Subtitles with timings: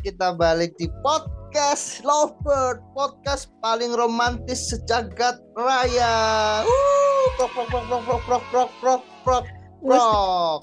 [0.00, 6.64] kita balik di podcast Lovebird, podcast paling romantis sejagat raya.
[7.36, 9.44] Prok prok prok prok prok
[9.84, 10.60] prok.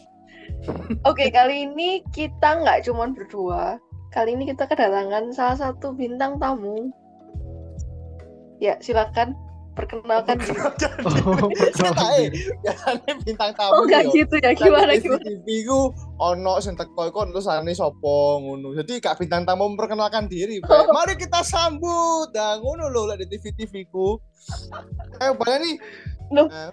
[1.06, 3.78] Oke, kali ini kita nggak cuma berdua.
[4.10, 6.90] Kali ini kita kedatangan salah satu bintang tamu.
[8.58, 9.38] Ya, silakan
[9.78, 10.58] perkenalkan diri.
[11.06, 12.40] Oh, perkenalan eh, diri.
[12.66, 13.72] Jangan bintang tamu.
[13.78, 14.18] Oh, nggak yo.
[14.18, 14.52] gitu ya?
[14.58, 15.22] Gimana gimana?
[15.22, 18.74] TV ku ono sing teko iku tulisane sapa ngono.
[18.74, 20.58] Jadi kak bintang tamu memperkenalkan diri.
[20.66, 20.90] Pak.
[20.90, 22.34] Mari kita sambut.
[22.34, 24.18] Nah, ngono lho lek di TV-TV ku.
[25.22, 25.76] Ayo banyak nih.
[26.34, 26.50] Loh.
[26.50, 26.72] Eh,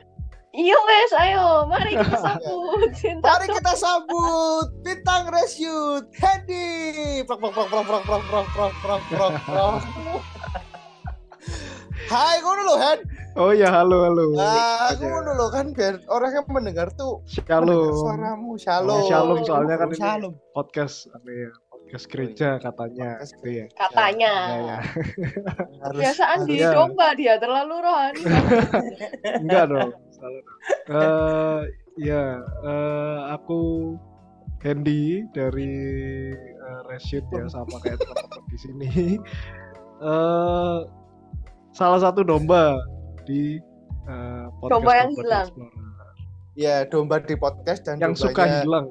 [0.54, 2.86] Iya wes, ayo, mari kita sambut.
[3.02, 7.26] Cinta Mari kita sambut bintang reshoot Hendy.
[7.26, 9.82] Prok prok prok prok prok prok prok prok prok.
[12.04, 12.98] Hai, ngono lho, Hen.
[13.34, 14.24] Oh ya, halo halo.
[14.38, 15.02] Ah, Aja.
[15.02, 17.98] ngono lho kan biar orang yang mendengar tuh mendengar Shalom.
[17.98, 18.50] suaramu.
[18.56, 19.00] Shalom.
[19.02, 20.32] Oh, shalom soalnya kan Oh, ini shalom.
[20.52, 21.50] podcast apa ya?
[21.84, 23.66] Podcast gereja katanya Podcast gitu ya.
[23.76, 24.32] katanya.
[24.34, 24.78] Ya, ya.
[25.84, 26.00] Harus
[26.70, 28.22] domba dia terlalu rohani.
[29.42, 29.90] Enggak dong.
[30.14, 30.42] Salah.
[30.88, 31.60] Eh,
[32.00, 33.60] ya, eh, aku
[34.64, 35.68] Hendy dari
[36.56, 38.90] uh, Reshoot ya sama kayak teman-teman di sini.
[40.00, 40.78] Eh,
[41.74, 42.78] salah satu domba
[43.26, 43.58] di
[44.06, 45.46] eh, podcast Domba yang Domba hilang.
[45.50, 45.82] Explorer.
[46.54, 48.86] ya domba di podcast dan Yang suka hilang.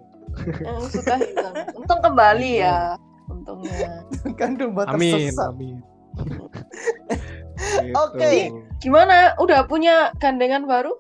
[0.60, 1.54] Yang suka hilang.
[1.80, 3.00] Untung kembali ya.
[3.32, 4.04] Untungnya.
[4.40, 5.56] kan domba Amin, tersesat.
[5.56, 5.80] amin.
[8.04, 8.20] Oke.
[8.20, 8.60] Gitu.
[8.84, 9.32] Gimana?
[9.40, 10.92] Udah punya gandengan baru?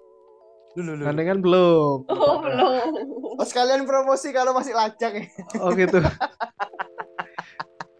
[0.73, 1.05] Dulu.
[1.05, 2.07] Gandengan belum?
[2.09, 2.89] Oh, belum.
[3.37, 5.27] Oh, sekalian promosi kalau masih lajang ya.
[5.61, 5.99] Oh gitu.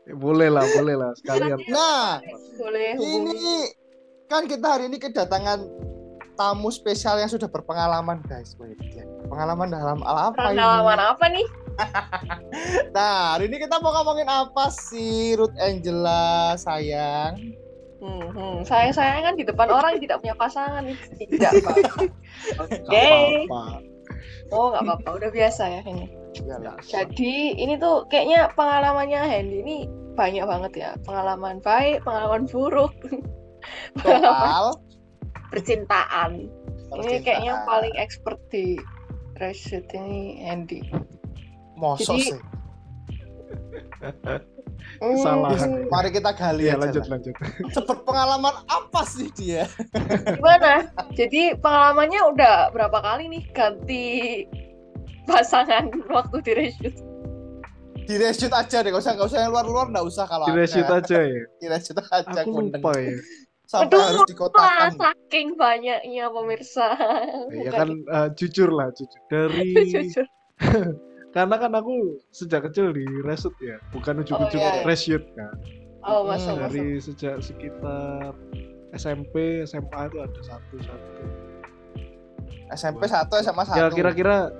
[0.04, 1.60] Ya, boleh lah, boleh lah sekalian.
[1.72, 2.20] Nah,
[2.60, 3.40] Boleh hubungi.
[3.40, 3.56] ini
[4.28, 5.64] kan kita hari ini kedatangan
[6.36, 8.58] tamu spesial yang sudah berpengalaman guys.
[9.32, 11.08] Pengalaman dalam hal apa Pengalaman ini?
[11.08, 11.48] apa nih?
[12.94, 17.34] Nah, hari ini kita mau ngomongin apa sih Ruth Angela sayang?
[18.04, 18.56] Hmm, hmm.
[18.68, 20.84] Saya saya kan di depan orang tidak punya pasangan
[21.18, 21.76] tidak pak.
[22.60, 22.78] Oke.
[22.92, 23.08] Gak
[23.48, 23.64] apa-apa.
[24.54, 26.06] Oh nggak apa-apa, udah biasa ya ini.
[26.36, 26.76] Iyalah.
[26.82, 29.78] Jadi ini tuh kayaknya pengalamannya Hendy ini
[30.14, 30.90] banyak banget ya.
[31.02, 32.94] Pengalaman baik, pengalaman buruk,
[34.02, 34.68] pengalaman Soal
[35.50, 36.32] percintaan.
[36.94, 37.70] Ini kayaknya percintaan.
[37.70, 38.78] paling expert di
[39.36, 40.82] reshoot ini Hendy.
[41.76, 42.42] Mosok Jadi- sih.
[45.00, 45.88] Hmm, Kesalahan.
[45.88, 47.12] Mari kita gali Iya aja lanjut lah.
[47.16, 47.34] lanjut.
[47.72, 49.64] Cepet pengalaman apa sih dia?
[50.28, 50.92] Gimana?
[51.16, 54.06] Jadi pengalamannya udah berapa kali nih ganti
[55.24, 56.96] pasangan waktu di reshoot?
[58.04, 60.88] Di reshoot aja deh, gak usah gak usah yang luar-luar, gak usah kalau Di reshoot
[60.88, 61.44] aja ya.
[61.58, 62.80] Di reshoot aja Aku kundeng.
[62.80, 63.16] lupa ya.
[63.64, 64.92] Sampai Aduh, harus dikotakan.
[64.94, 66.94] saking banyaknya pemirsa.
[67.50, 69.22] Ya kan eh, jujur lah jujur.
[69.28, 70.28] Dari jujur.
[71.36, 74.84] karena kan aku sejak kecil di reshoot ya, bukan ujuk-ujuk Oh, iya.
[74.84, 75.56] reshoot kan.
[76.04, 76.76] Oh, masuk, Hmm, masuk.
[76.76, 78.36] Dari sejak sekitar
[78.94, 81.24] SMP, SMA itu ada satu satu.
[82.70, 83.80] SMP satu, SMA satu.
[83.80, 84.52] Ya kira-kira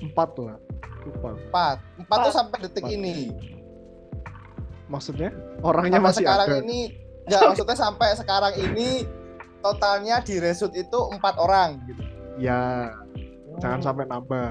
[0.00, 0.56] empat lah.
[1.00, 1.28] Lupa.
[1.32, 1.76] empat.
[1.96, 2.36] Empat tuh Empat.
[2.36, 2.96] sampai detik Empat.
[2.96, 3.16] ini.
[4.88, 6.58] Maksudnya orangnya Sampai masih sekarang ada.
[6.60, 6.80] ini,
[7.26, 8.88] ya maksudnya sampai sekarang ini
[9.58, 12.02] totalnya di reshoot itu empat orang gitu.
[12.36, 12.88] Ya,
[13.58, 13.86] jangan Hmm.
[13.86, 14.48] sampai nambah.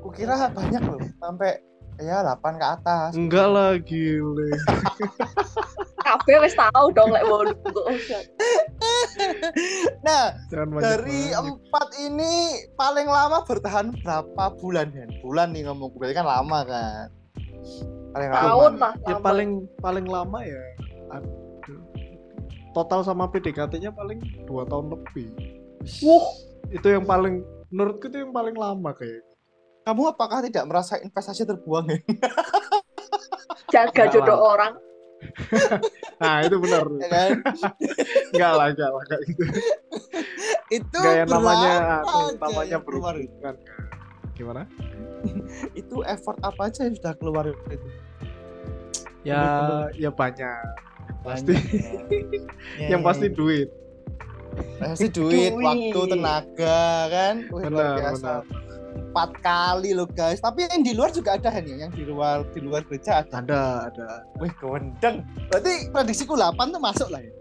[0.00, 1.60] Kukira banyak loh, sampai
[1.98, 3.10] ya 8 ke atas.
[3.12, 4.48] Enggak lah gile.
[6.08, 7.20] Kabeh wis tahu dong lek.
[10.00, 11.40] Nah, Jangan dari banyak.
[11.44, 12.32] empat ini
[12.74, 15.04] paling lama bertahan berapa bulan ya?
[15.20, 17.06] Bulan nih ngomong berarti kan lama kan.
[18.08, 18.44] Paling lama.
[18.48, 18.92] Tahun lah.
[19.04, 19.20] ya lama.
[19.20, 20.62] paling paling lama ya
[21.08, 21.36] aduh.
[22.72, 25.28] total sama PDKT-nya paling dua tahun lebih
[26.00, 26.24] Wuh,
[26.68, 29.24] itu yang paling menurutku itu yang paling lama kayak
[29.84, 31.96] Kamu apakah tidak merasa investasi terbuang ya?
[33.68, 34.76] jaga jodoh orang.
[36.22, 36.84] Nah itu benar.
[36.98, 37.30] Ya kan?
[38.34, 39.42] enggak lah enggak lah kayak gitu.
[40.68, 41.72] Itu enggak yang namanya
[42.38, 43.54] namanya yang berhubungan
[44.38, 44.62] gimana?
[45.74, 47.76] Itu effort apa aja yang sudah keluar itu?
[49.26, 49.42] ya
[49.98, 50.62] ya banyak.
[51.26, 51.52] Pasti.
[52.78, 53.68] Ya, yang ya, pasti duit.
[54.78, 55.66] Pasti duit, Duit.
[55.66, 57.34] waktu, tenaga kan.
[57.50, 58.32] Wih, luar benar biasa.
[58.46, 58.67] benar
[59.00, 60.38] Empat kali loh guys.
[60.38, 61.86] Tapi yang di luar juga ada kan ya?
[61.86, 63.38] Yang di luar di luar gereja ada.
[63.38, 65.22] ada ada Wih, kewendeng.
[65.48, 67.32] Berarti prediksiku 8 tuh masuk lah ya.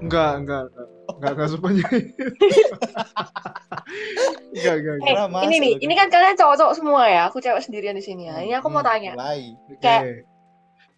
[0.00, 1.86] enggak enggak enggak enggak enggak semuanya
[4.52, 7.22] enggak enggak Eh, enggak Udah masuk ini nih, ini kan kalian cowok-cowok semua ya.
[7.28, 8.36] Aku cewek sendirian di sini ya.
[8.40, 9.56] Ini aku mau Hmm, tanya, Mulai.
[9.66, 9.80] Oke.
[9.80, 10.24] kayak-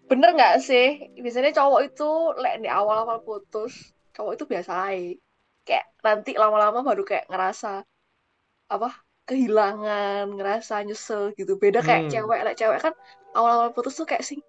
[0.06, 0.86] bener nggak sih?
[1.16, 3.72] Biasanya cowok itu lek di awal-awal putus,
[4.12, 5.14] cowok itu biasa aja.
[5.62, 7.86] Kayak nanti lama-lama baru kayak ngerasa
[8.68, 8.90] apa?
[9.28, 12.12] Kehilangan ngerasa nyesel gitu beda kayak Hmm.
[12.12, 12.94] cewek lah cewek kan
[13.38, 14.42] awal-awal putus tuh kayak sing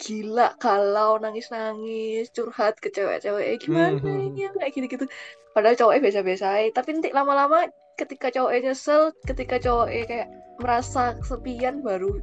[0.00, 5.04] gila galau nangis-nangis curhat ke cewek-cewek eh, gimana Hmm, ini kayak gitu-gitu
[5.52, 7.68] padahal cowoknya biasa-biasa aja tapi nanti lama-lama
[8.00, 10.28] ketika cowoknya nyesel ketika cowoknya kayak
[10.60, 12.18] merasa kesepian baru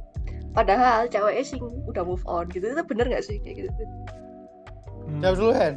[0.50, 3.70] padahal ceweknya sing udah move on gitu itu bener gak sih kayak gitu
[5.10, 5.18] Hmm.
[5.24, 5.74] Jawab dulu Hen.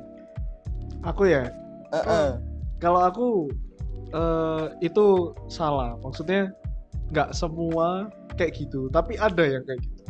[1.04, 1.50] Aku ya,
[1.90, 2.38] Heeh.
[2.78, 3.50] kalau aku
[4.14, 5.06] eh, itu
[5.50, 5.98] salah.
[6.00, 6.54] Maksudnya
[7.12, 10.02] nggak semua kayak gitu, tapi ada yang kayak gitu.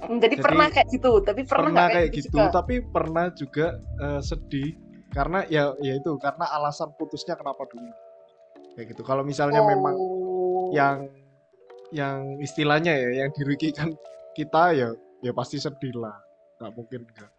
[0.00, 2.48] Hmm, jadi, Jadi, pernah kayak gitu tapi pernah, Pernah nggak kayak gitu, juga?
[2.56, 3.66] tapi pernah juga
[4.00, 4.70] eh, sedih
[5.12, 7.92] karena ya ya itu karena alasan putusnya kenapa dulu.
[8.78, 9.02] Kayak gitu.
[9.04, 10.72] Kalau misalnya memang Oh.
[10.72, 11.10] yang
[11.90, 13.92] yang istilahnya ya yang dirugikan
[14.32, 14.88] kita ya
[15.20, 16.16] ya pasti sedih lah.
[16.62, 17.32] Nggak mungkin enggak.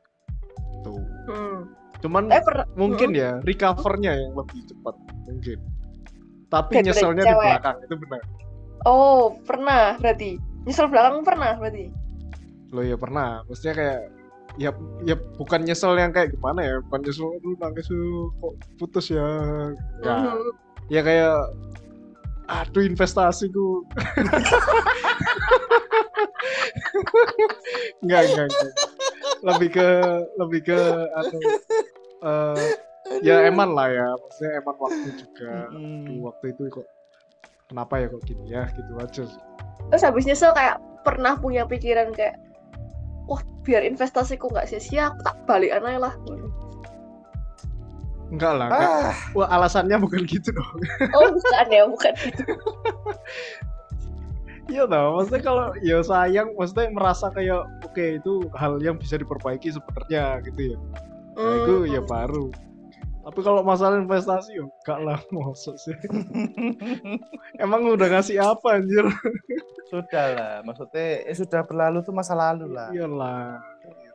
[0.86, 1.02] Tuh.
[1.32, 1.60] Hmm.
[2.02, 2.42] Cuman Eh,
[2.78, 4.96] mungkin ya recovernya yang lebih cepat
[5.28, 5.60] mungkin.
[6.52, 8.22] Tapi Kayak nyeselnya di belakang itu benar.
[8.84, 10.32] Oh, pernah berarti.
[10.68, 11.86] Nyesel belakang pernah berarti.
[12.72, 13.44] lo ya pernah.
[13.52, 14.00] Maksudnya kayak
[14.60, 14.72] ya
[15.04, 16.76] ya bukan nyesel yang kayak gimana ya.
[16.88, 17.88] Bukan nyesel lu nangis
[18.40, 19.28] kok putus ya?
[20.04, 20.16] Ya.
[20.28, 20.52] Mhm.
[20.92, 21.36] ya kayak
[22.52, 23.80] aduh investasiku
[28.04, 28.74] enggak enggak enggak
[29.42, 29.88] lebih ke
[30.36, 30.80] lebih ke
[31.16, 31.40] anu
[33.08, 35.52] eh, ya eman lah ya maksudnya eman waktu juga.
[35.70, 36.88] Aduh, waktu itu kok
[37.66, 39.42] kenapa ya kok gini ya gitu aja sih.
[39.90, 42.38] Terus habis nyesel kayak pernah punya pikiran kayak
[43.26, 46.14] wah biar investasiku nggak sia-sia aku tak balik aja lah.
[48.32, 48.92] enggak lah enggak.
[49.12, 50.80] Ah, Wah, alasannya bukan gitu dong
[51.20, 52.44] Oh bukan ya, bukan gitu.
[54.72, 59.68] iya tau maksudnya kalau ya sayang maksudnya merasa kayak oke itu hal yang bisa diperbaiki
[59.68, 60.78] sebenarnya gitu ya
[61.36, 61.92] nah, itu Hmm.
[61.92, 62.48] ya baru
[63.22, 65.96] tapi kalau masalah investasi ya enggak lah maksud sih
[67.62, 69.06] emang udah ngasih apa anjir
[69.92, 70.54] sudah lah.
[70.64, 72.96] Maksudnya eh, sudah berlalu tuh masa lalu lah.
[72.96, 73.60] iyalah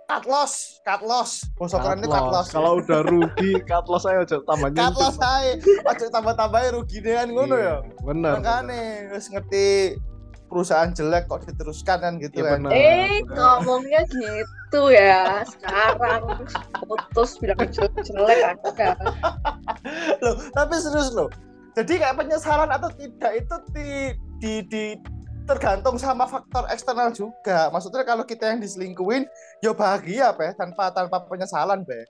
[0.06, 1.43] Cut loss, cut loss.
[1.58, 2.32] Bosok Cut cut loss.
[2.32, 2.49] loss.
[2.55, 5.59] kalau udah rugi cut loss aja aja tambah cut loss aja.
[5.82, 7.82] Aja tambah-tambahin rugi dengan ngono ya.
[8.06, 9.99] bener Makanya wis ngerti
[10.47, 12.71] perusahaan jelek kok diteruskan kan gitu Iya, kan.
[12.71, 15.43] Eh ngomongnya gitu ya.
[15.47, 16.47] Sekarang
[16.87, 18.95] putus bilang jelek-jelek ada.
[20.25, 21.29] loh, tapi serius loh.
[21.77, 23.89] Jadi kayak penyesalan atau tidak itu di,
[24.41, 24.85] di, di
[25.45, 27.69] tergantung sama faktor eksternal juga.
[27.71, 29.29] Maksudnya kalau kita yang diselingkuhin,
[29.61, 32.01] ya bahagia, Be, tanpa tanpa penyesalan, Be.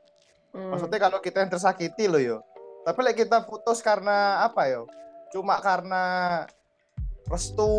[0.56, 0.72] Hmm.
[0.72, 2.38] Maksudnya kalau kita yang tersakiti loh yo.
[2.86, 4.86] Tapi like kita putus karena apa yo?
[5.34, 6.46] Cuma karena
[7.26, 7.70] restu.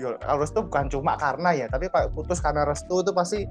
[0.00, 3.48] Kalau restu bukan cuma karena ya, tapi kalau putus karena restu itu pasti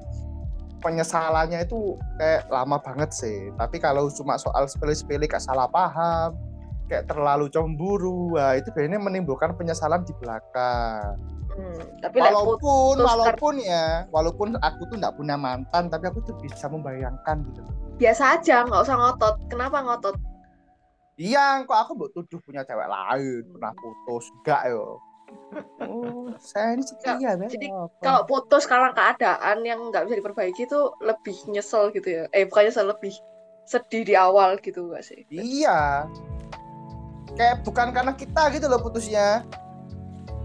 [0.83, 3.49] penyesalannya itu kayak lama banget sih.
[3.55, 6.35] Tapi kalau cuma soal sepele-sepele kayak salah paham,
[6.91, 11.15] kayak terlalu cemburu, wah itu biasanya menimbulkan penyesalan di belakang.
[11.53, 16.33] Hmm, Tapi Walaupun, putus walaupun ya, walaupun aku tuh nggak punya mantan, tapi aku tuh
[16.41, 17.61] bisa membayangkan gitu.
[17.93, 19.35] biasa aja, nggak usah ngotot.
[19.53, 20.17] Kenapa ngotot?
[21.13, 24.97] Iya, kok aku mbok tuduh punya cewek lain, pernah putus, enggak yo.
[25.85, 27.45] Oh, saya ini setia, Bel.
[27.45, 28.01] jadi Apa?
[28.01, 32.23] Kalau putus karena keadaan yang nggak bisa diperbaiki itu lebih nyesel gitu ya.
[32.33, 33.13] Eh bukan nyesel, lebih
[33.63, 35.23] sedih di awal gitu gak sih?
[35.31, 36.07] Iya.
[37.33, 39.45] Kayak bukan karena kita gitu loh putusnya.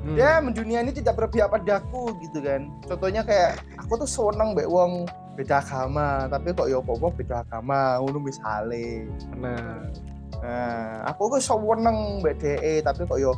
[0.05, 0.15] Hmm.
[0.15, 2.71] Dia mendunia ini tidak berpihak padaku gitu kan.
[2.87, 5.05] Contohnya kayak aku tuh seneng mbek wong
[5.35, 9.07] beda agama, tapi kok yo apa beda agama, ngono misale.
[9.35, 9.91] bener
[10.39, 13.35] Nah, aku kok seneng mbek DE, tapi kok yo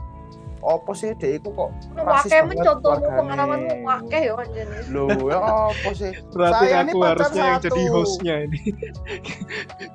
[0.60, 3.18] apa sih DE ku kok Rasis banget mencontohmu keluargane.
[3.18, 4.78] pengalamanmu wakil ya anjene.
[4.92, 5.38] Loh, ya
[5.72, 6.12] apa sih?
[6.30, 7.94] Berarti Saya ini aku harusnya yang jadi satu.
[7.96, 8.60] hostnya ini.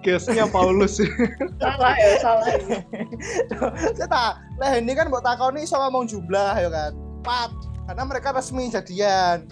[0.01, 0.93] Guestnya Paulus.
[1.62, 2.79] Salah ya, salah ya.
[3.98, 6.91] Saya tak, lah ini kan buat takoni iso ngomong jumlah ya kan.
[7.22, 7.50] Empat,
[7.86, 9.45] karena mereka resmi jadian.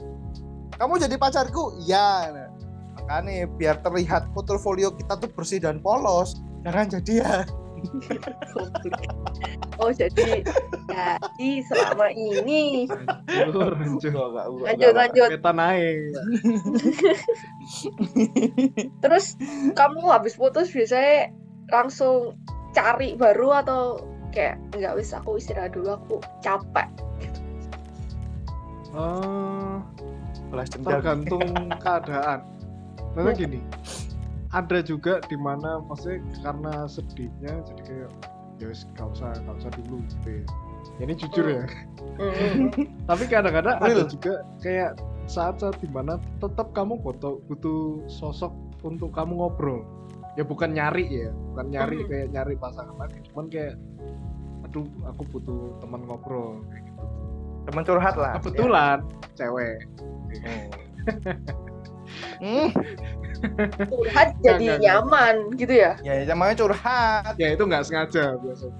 [0.77, 1.77] Kamu jadi pacarku?
[1.85, 2.33] Iya.
[2.33, 2.49] Nah,
[2.97, 7.45] makanya biar terlihat portofolio kita tuh bersih dan polos, jangan jadian.
[9.81, 10.45] Oh jadi
[10.87, 12.85] jadi selama ini
[13.25, 14.61] Hancur, hancur.
[14.61, 15.29] lanjut lanjut.
[15.33, 16.13] Meta naik.
[19.03, 19.25] Terus
[19.73, 21.33] kamu habis putus biasanya
[21.73, 22.37] langsung
[22.77, 23.97] cari baru atau
[24.29, 26.89] kayak nggak wis aku istirahat dulu aku capek.
[28.93, 29.81] Oh,
[30.53, 31.01] Balas dendam.
[31.01, 31.49] tergantung
[31.81, 32.45] keadaan.
[33.17, 33.59] Memang gini,
[34.53, 38.09] ada juga di mana maksudnya karena sedihnya jadi kayak
[38.61, 40.43] ya wis gak usah gak usah dulu gitu ya.
[41.01, 41.65] Ini jujur ya.
[43.09, 48.53] Tapi kadang-kadang ada juga kayak saat-saat di mana tetap kamu butuh butuh sosok
[48.85, 49.81] untuk kamu ngobrol.
[50.37, 53.77] Ya bukan nyari ya, bukan nyari kayak nyari pasangan lagi, cuman kayak
[54.73, 57.05] aduh aku butuh teman ngobrol kayak gitu
[57.69, 58.33] Temen curhat lah.
[58.41, 58.97] kebetulan
[59.37, 59.77] cewek
[62.39, 62.67] Hmm,
[63.91, 64.79] curhat jadi enggak.
[64.81, 65.91] nyaman gitu ya?
[66.01, 67.33] Ya namanya curhat.
[67.35, 68.75] ya itu nggak sengaja biasanya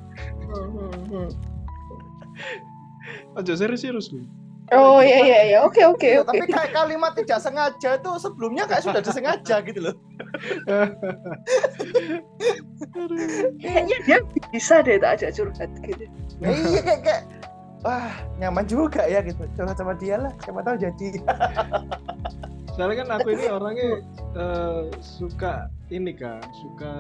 [0.54, 1.28] Hmm, hmm, hmm.
[3.36, 4.22] aja serius serius lu
[4.72, 5.58] oh iya iya iya.
[5.62, 6.30] Oke oke Ya, oke.
[6.34, 9.96] Tapi kayak kalimat tidak sengaja itu sebelumnya kayak sudah disengaja gitu loh.
[13.60, 14.18] kayaknya dia
[14.50, 16.06] bisa deh tak ajak curhat gitu.
[16.42, 17.22] Ya, iya kayak, kayak
[17.84, 19.42] wah nyaman juga ya gitu.
[19.54, 21.08] Curhat sama dia lah siapa tahu jadi
[22.74, 23.90] soalnya kan aku ini orangnya
[24.36, 26.94] eh, suka ini kan suka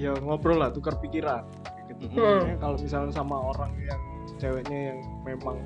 [0.00, 1.44] ya ngobrol lah tukar pikiran.
[1.92, 2.08] Gitu.
[2.16, 2.56] Hmm.
[2.58, 4.00] Kalau misalnya sama orang yang
[4.36, 5.56] ceweknya yang memang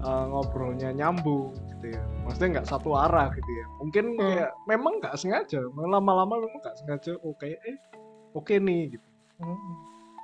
[0.00, 2.02] eh, ngobrolnya nyambung gitu ya.
[2.26, 3.66] Maksudnya nggak satu arah gitu ya.
[3.78, 4.20] Mungkin Hmm.
[4.20, 5.60] kayak memang nggak sengaja.
[5.76, 7.76] Lama-lama memang nggak sengaja oh kayak eh
[8.34, 9.06] oke nih gitu.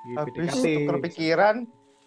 [0.05, 0.67] Di habis PDKT.
[0.85, 1.57] tukar pikiran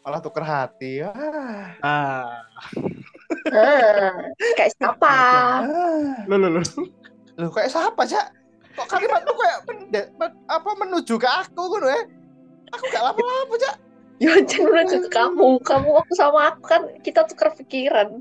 [0.03, 1.01] malah tukar hati.
[1.03, 2.41] Ah, ah
[3.53, 4.11] ah,
[4.55, 5.13] kayak siapa?
[6.27, 6.61] Lo lo lo
[7.37, 8.33] Loh kayak siapa cak?
[8.77, 9.57] Kok kalimat tuh kayak
[10.17, 12.01] men- apa menuju ke aku gitu ya
[12.73, 13.75] aku gak lama-lama cak.
[14.17, 15.49] Ya jangan menuju ke kamu.
[15.61, 18.19] Kamu aku sama aku kan kita tukar pikiran.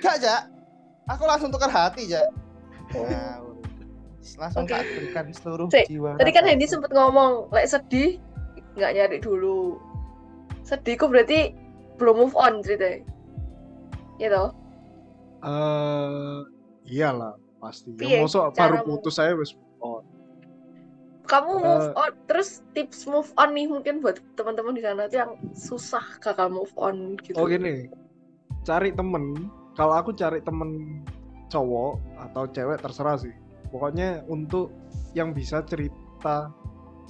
[0.00, 0.48] Gak cak.
[1.12, 2.26] Aku langsung tukar hati cak.
[2.96, 3.40] Ya,
[4.42, 4.74] langsung Oke.
[4.74, 6.44] tak berikan seluruh Cek, jiwa tadi kan.
[6.44, 8.18] Hendy sempet ngomong like sedih
[8.76, 9.78] nggak nyari dulu.
[10.66, 11.54] Sedihku berarti
[11.96, 13.06] belum move on ceritanya
[14.18, 14.50] toh
[15.44, 16.40] eh
[16.88, 18.88] iyalah pasti ya mosok baru caramu?
[18.98, 20.04] putus saya wes move on
[21.26, 22.00] kamu move Eh.
[22.06, 26.48] on terus tips move on nih mungkin buat teman-teman di sana tuh yang susah kakak
[26.48, 27.90] move on gitu Oh gini,
[28.62, 29.50] cari temen.
[29.74, 31.02] Kalau aku cari temen
[31.50, 31.98] cowok
[32.30, 33.34] atau cewek terserah sih.
[33.74, 34.70] Pokoknya untuk
[35.18, 36.54] yang bisa cerita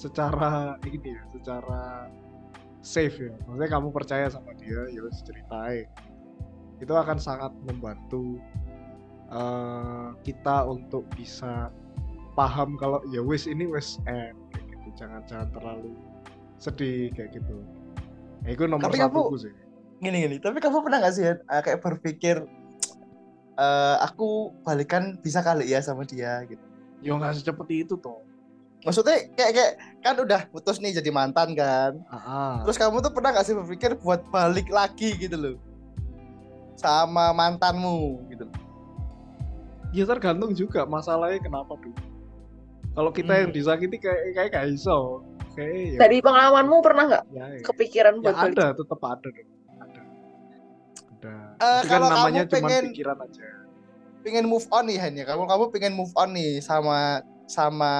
[0.00, 2.08] secara ini ya, secara
[2.80, 3.36] safe ya.
[3.44, 5.84] Maksudnya kamu percaya sama dia, ya ceritain.
[6.76, 8.36] Itu akan sangat membantu
[9.26, 11.70] eh, kita untuk bisa
[12.32, 14.88] paham kalau ya wes ini wes end kayak gitu.
[14.96, 15.92] Jangan jangan terlalu
[16.56, 17.56] sedih kayak gitu.
[18.42, 19.54] Ya, itu nomor Tapi satu kamu- sih.
[19.96, 22.44] gini gini tapi kamu pernah gak sih ya eh, kayak berpikir
[23.56, 24.28] eh, aku
[24.60, 26.60] balikan bisa kali ya sama dia gitu
[27.00, 28.20] Ya nggak secepat itu toh.
[28.84, 33.32] maksudnya kayak kayak kan udah putus nih jadi mantan kan Ah, terus kamu tuh pernah
[33.32, 35.56] gak sih berpikir buat balik lagi gitu loh
[36.76, 38.44] sama mantanmu gitu
[39.90, 41.96] ya tergantung juga masalahnya kenapa dulu.
[42.92, 43.42] Kalau kita Hmm.
[43.44, 45.24] yang disakiti kayak kayak gak iso.
[45.52, 47.60] Kayak ya, dari pengalamanmu pernah nggak ya, ya.
[47.62, 49.48] kepikiran Ya buat balik ada, tetap ada dong.
[49.78, 50.00] Ada.
[51.10, 51.34] Ada.
[51.56, 53.46] Eh, Itu kan kalau namanya kamu cuma pengen- pikiran aja.
[54.20, 57.92] pengen move on nih Hen ya kamu kamu pengen move on nih sama sama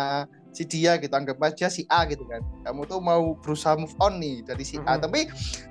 [0.51, 4.19] si dia gitu anggap aja si A gitu kan kamu tuh mau berusaha move on
[4.19, 5.01] nih dari si A Mhm.
[5.01, 5.21] tapi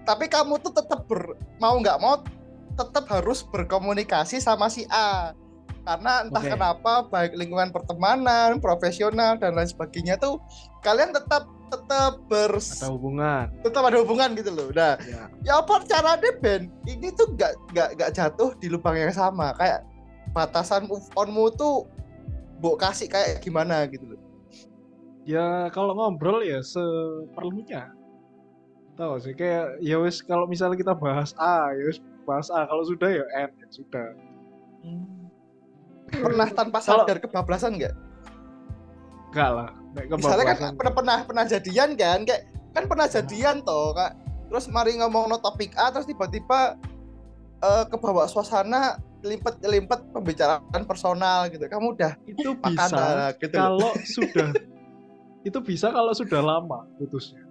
[0.01, 2.23] tapi kamu tuh tetap ber, mau nggak mau
[2.75, 5.31] tetap harus berkomunikasi sama si A
[5.85, 6.49] karena entah Oke.
[6.49, 10.41] kenapa baik lingkungan pertemanan profesional dan lain sebagainya tuh
[10.81, 13.45] kalian tetap tetap ber Ada hubungan.
[13.61, 15.29] tetap ada hubungan gitu loh nah Ya.
[15.41, 19.85] ya apa caranya Ben ini tuh nggak nggak nggak jatuh di lubang yang sama kayak
[20.29, 21.85] batasan move onmu tuh
[22.57, 24.21] bu kasih kayak gimana gitu loh
[25.25, 27.89] Ya kalau ngobrol ya seperlunya.
[28.93, 32.65] Tahu sih kayak ya wes kalau misalnya kita bahas A, ya wes bahas A.
[32.65, 34.05] Kalau sudah ya N, ya sudah.
[36.05, 37.95] pernah tanpa Kalau- sadar kebablasan nggak?
[39.33, 39.69] Enggak lah.
[39.95, 42.23] Misalnya kan pernah pernah pernah jadian kan?
[42.23, 42.41] Kayak
[42.75, 44.13] kan pernah jadian toh kak.
[44.51, 46.77] Terus mari ngomong no topik A terus tiba-tiba
[47.59, 51.65] eh kebawa suasana limpet limpet pembicaraan personal gitu.
[51.65, 54.49] Kamu udah itu makan bisa lah, gitu kalau sudah
[55.41, 57.41] itu bisa kalau sudah lama putusnya.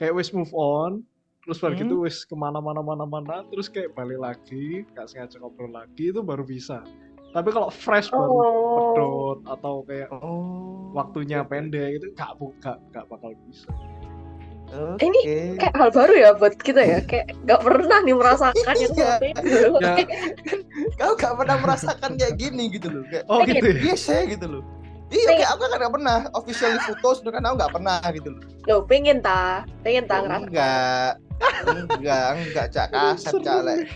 [0.00, 1.04] Kayak wis move on
[1.44, 1.82] terus baru Hmm.
[1.84, 6.42] gitu wis ke mana-mana mana-mana terus kayak balik lagi nggak sengaja ngobrol lagi itu baru
[6.42, 6.80] bisa.
[7.30, 8.40] Tapi kalau fresh baru oh.
[8.94, 10.88] pedot atau kayak oh.
[10.94, 13.68] waktunya pendek itu nggak bu- nggak nggak bakal bisa.
[14.74, 15.20] Ini
[15.54, 18.90] kayak hal baru ya buat kita ya kayak nggak pernah nih merasakan itu.
[18.90, 19.12] Iya.
[19.22, 19.94] seperti itu Ya.
[20.98, 23.78] kau gak pernah merasakan kayak gini gitu loh kayak oh gitu ya?
[23.86, 24.62] Biasa gitu loh.
[25.14, 28.42] Iya kayak aku kan gak pernah officially foto sedangkan aku gak pernah gitu loh.
[28.66, 29.62] Loh, pengen ta?
[29.86, 30.42] Pengen ta ngerasa?
[30.48, 31.10] enggak
[31.64, 32.86] enggak enggak cak.
[32.92, 33.86] Kasep cak lek.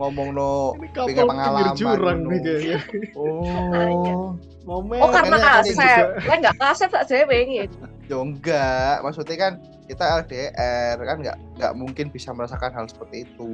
[0.00, 2.32] ngomong no pengen pengalaman jurang ngono.
[2.32, 2.78] nih kayaknya.
[3.12, 4.32] Oh.
[4.64, 7.68] Momen oh karena kaset kan nggak kaset tak saya pengen
[8.08, 9.04] ya enggak.
[9.04, 9.52] Maksudnya kan
[9.90, 13.48] kita LDR kan nggak nggak mungkin bisa merasakan hal seperti itu.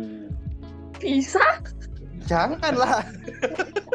[1.03, 1.43] Bisa?
[2.31, 3.03] Janganlah.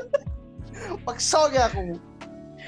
[1.07, 1.95] Paksa ya aku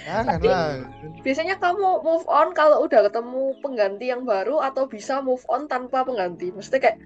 [0.05, 0.85] Jangan Tapi- lah.
[1.19, 6.05] Biasanya kamu move on kalau udah ketemu pengganti yang baru atau bisa move on tanpa
[6.05, 6.53] pengganti.
[6.53, 6.97] Maksudnya kayak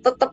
[0.00, 0.32] tetap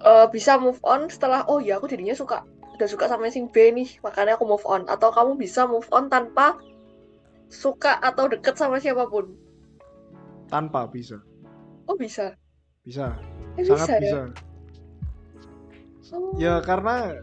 [0.00, 2.44] eh, bisa move on setelah oh ya aku jadinya suka
[2.76, 4.84] udah suka sama sing B nih, makanya aku move on.
[4.84, 6.56] Atau kamu bisa move on tanpa
[7.48, 9.32] suka atau deket sama siapa pun.
[10.46, 11.20] tanpa bisa
[11.86, 12.34] Oh bisa.
[12.82, 13.14] bisa
[13.54, 14.00] Eh, sangat bisa ya.
[14.00, 14.20] bisa
[16.10, 16.34] Oh.
[16.34, 17.22] ya karena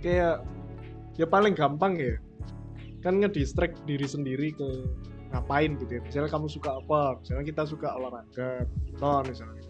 [0.00, 0.42] kayak
[1.14, 2.18] ya paling gampang ya
[3.04, 4.68] kan ngedistract diri sendiri ke
[5.30, 6.02] ngapain gitu ya.
[6.02, 9.62] Misalnya kamu suka apa misalnya kita suka olahraga badminton misalnya.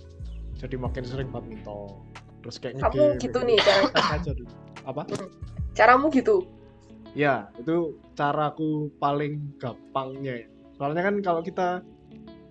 [0.55, 1.99] Jadi makin sering badminton.
[2.47, 4.53] Terus kayak Kamu gitu kayak nih cara aja dulu.
[4.87, 5.03] Apa?
[5.75, 6.47] Caramu gitu.
[7.15, 10.49] ya itu caraku paling gampangnya ya.
[10.75, 11.79] soalnya kan kalau kita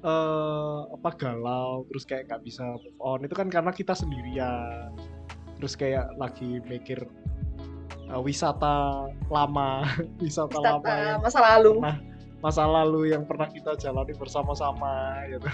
[0.08, 4.92] eh apa galau terus kayak nggak bisa move on itu kan karena kita sendirian.
[5.60, 7.08] Terus kayak lagi mikir
[8.14, 8.76] eh, wisata
[9.28, 9.84] lama
[10.24, 11.72] wisata, lama Wisata yang masa lalu.
[11.82, 11.98] pernah
[12.40, 14.94] masa lalu yang pernah kita jalani bersama-sama
[15.28, 15.48] gitu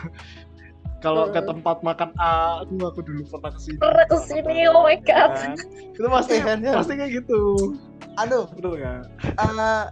[0.99, 1.47] kalau ke Hmm.
[1.55, 5.31] tempat makan A aduh aku dulu pernah ke sini Pernah ke sini, oh my god.
[5.31, 5.55] Kan?
[5.95, 6.73] itu pasti Iya kan, ya?
[6.75, 7.41] pasti kayak gitu
[8.19, 9.85] Aduh, betul nggak eh,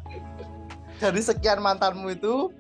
[0.97, 2.51] dari sekian mantanmu itu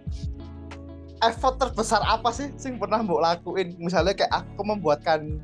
[1.19, 3.73] effort terbesar apa sih sing pernah mbok lakuin?
[3.81, 5.41] Misalnya kayak aku membuatkan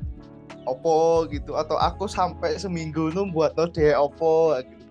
[0.64, 4.84] opo gitu atau aku sampai seminggu nu buat no de opo gitu.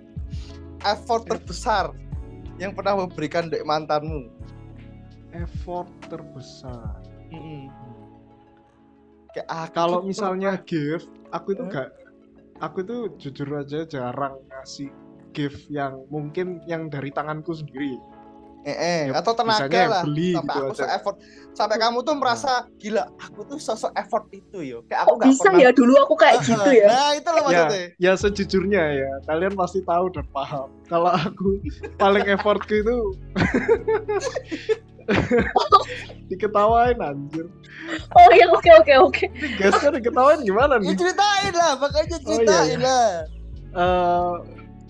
[0.84, 1.96] Effort terbesar
[2.62, 4.30] yang pernah memberikan dek mantanmu.
[5.34, 7.02] effort terbesar
[9.34, 11.74] Kayak aku kalau tuh misalnya gift aku itu Hmm?
[11.74, 11.90] gak
[12.62, 14.94] aku itu jujur aja jarang ngasih
[15.34, 17.98] gift yang mungkin yang dari tanganku sendiri
[18.64, 20.80] Eh, eh, Ya, atau tenaga lah beli sampai gitu aku aja.
[20.80, 21.16] se effort
[21.52, 24.78] sampai kamu tuh merasa gila aku tuh sosok effort itu yo.
[24.88, 25.70] Kayak aku nggak bisa pernah ya?
[25.76, 26.88] Dulu aku kayak gitu ya?
[26.88, 27.86] nah itu loh ya maksudnya.
[28.00, 29.12] ya sejujurnya ya.
[29.28, 30.72] Kalian pasti tahu dan paham.
[30.88, 31.60] Kalau aku
[32.02, 32.96] paling effortku itu
[36.32, 37.46] diketawain anjir.
[38.16, 39.26] Oh iya oke oke oke.
[39.28, 42.82] ini guys kan diketawain gimana ya nih ceritain lah makanya Oh, iya, ceritain iya.
[42.88, 43.08] lah.
[43.74, 44.34] Eh,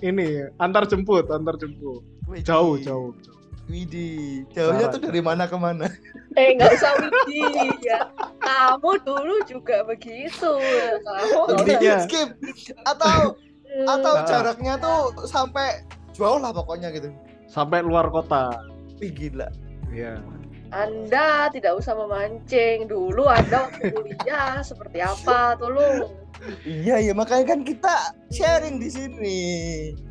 [0.06, 0.28] ini
[0.60, 2.06] antar jemput antar jemput.
[2.46, 3.33] Jauh jauh jauh.
[3.72, 5.88] Widih, jauhnya tuh dari mana ke mana?
[6.34, 6.98] Eh nggak usah
[7.30, 8.10] widi ya.
[8.42, 10.50] Kamu dulu juga begitu.
[11.06, 12.02] Kamu Intinya.
[12.10, 12.34] Skip
[12.90, 13.38] atau
[13.86, 17.10] atau jaraknya tuh sampai jauh lah pokoknya gitu.
[17.50, 18.50] sampai luar kota
[18.98, 19.46] Wih gila.
[19.94, 20.18] ya
[20.74, 26.23] Anda tidak usah memancing dulu Anda waktu kuliah seperti apa tolong.
[26.66, 29.40] Iya iya makanya kan kita sharing di sini.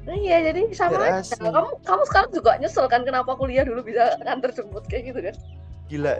[0.08, 1.36] Nah, iya jadi sama aja.
[1.36, 5.34] Kamu kamu sekarang juga nyesel kan kenapa kuliah dulu bisa nganter jemput kayak gitu kan?
[5.90, 6.14] Gila.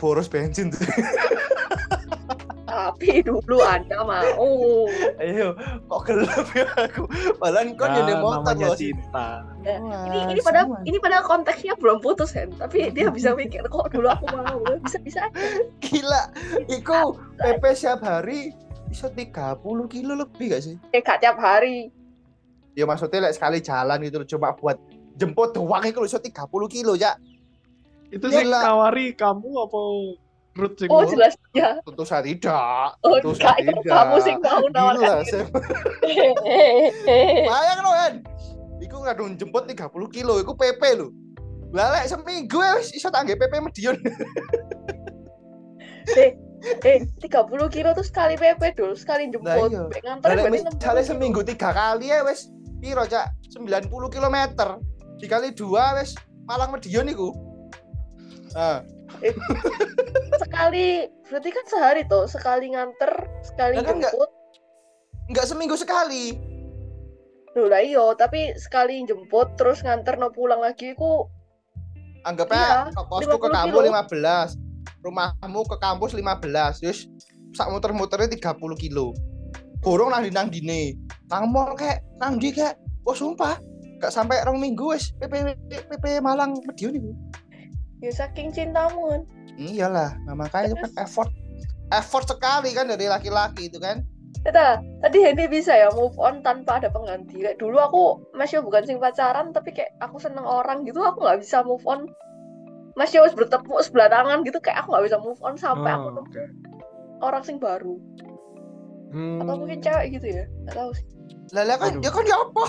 [0.00, 0.82] Boros bensin tuh.
[2.74, 4.90] Tapi dulu Anda mau.
[5.22, 5.54] Ayo,
[5.86, 7.06] kok gelap ya aku.
[7.38, 8.78] Padahal kau Ah, jadi motor namanya loh.
[8.78, 9.28] cinta
[9.62, 9.78] Ya,
[10.10, 14.10] ini ini pada ini pada konteksnya belum putus kan, tapi dia bisa mikir kok dulu
[14.10, 15.40] aku mau, bisa bisa aja.
[15.80, 16.22] Gila.
[16.66, 18.50] Iku PP setiap hari
[18.94, 19.58] bisa 30
[19.90, 20.78] kilo lebih gak sih?
[20.94, 21.90] Eh gak tiap hari.
[22.78, 24.78] Ya maksudnya like, sekali jalan gitu loh, cuma buat
[25.18, 27.18] jemput doang itu iso 30 kilo ya.
[28.14, 28.62] itu sih Gila.
[28.62, 29.80] nawari kamu apa
[30.54, 31.82] Ruth sing Oh jelas ya.
[31.82, 32.94] Tentu saja tidak.
[33.02, 35.26] Oh Tentu enggak saja itu kamu sih mau nawarkan.
[35.26, 35.38] Gitu.
[37.50, 38.12] Bayang loh kan.
[38.78, 41.10] Iku ngadun jemput 30 kilo, iku PP lho.
[41.74, 43.98] Lah lek seminggu ya wis iso tangge PP medion.
[46.14, 46.38] eh
[47.22, 49.68] 30 kilo tuh sekali PP dulu, sekali jemput.
[49.68, 49.84] iya.
[49.86, 52.48] Mek nganter 60 misalnya seminggu tiga kali ya wis
[52.80, 54.36] piro cak 90 km
[55.16, 57.32] dikali dua wis Malang Medion iku.
[58.52, 58.84] Nah,
[60.42, 64.30] sekali berarti kan sehari tuh sekali nganter sekali kan nggak- jemput
[65.30, 66.36] enggak seminggu sekali.
[67.54, 71.24] Loh lah iyo tapi sekali jemput terus nganter no pulang lagi ku
[72.24, 73.92] Anggapnya Iya, kosku ke 50 kamu kilo.
[73.92, 74.63] 15.
[75.04, 76.80] Rumahmu ke kampus 15.
[76.80, 77.06] Terus
[77.52, 79.12] sak muter-muternya 30 kilo.
[79.84, 80.96] Borong nang di nang dine.
[81.28, 83.60] Nang mall kayak nang di kayak wah sumpah
[84.00, 87.12] gak sampai rong minggu wis PP PP Malang Medion iku.
[88.04, 91.30] ya saking cintamu Iyalah, nah, makanya itu kan effort
[91.94, 94.02] effort sekali kan dari laki-laki itu kan.
[94.44, 97.40] Eta, tadi Hendy bisa ya move on tanpa ada pengganti.
[97.40, 98.02] Kayak dulu aku
[98.34, 102.10] masih bukan sing pacaran tapi kayak aku seneng orang gitu aku nggak bisa move on.
[102.94, 106.12] Masih harus bertepuk sebelah tangan gitu kayak aku nggak bisa move on sampai aku Oh,
[106.12, 106.42] nemu oke.
[107.20, 107.96] orang sing baru.
[109.10, 111.06] Hmm, Atau mungkin cewek gitu ya, nggak tahu sih.
[111.50, 112.02] Lah lah kan Aduh.
[112.02, 112.64] ya kan ya apa?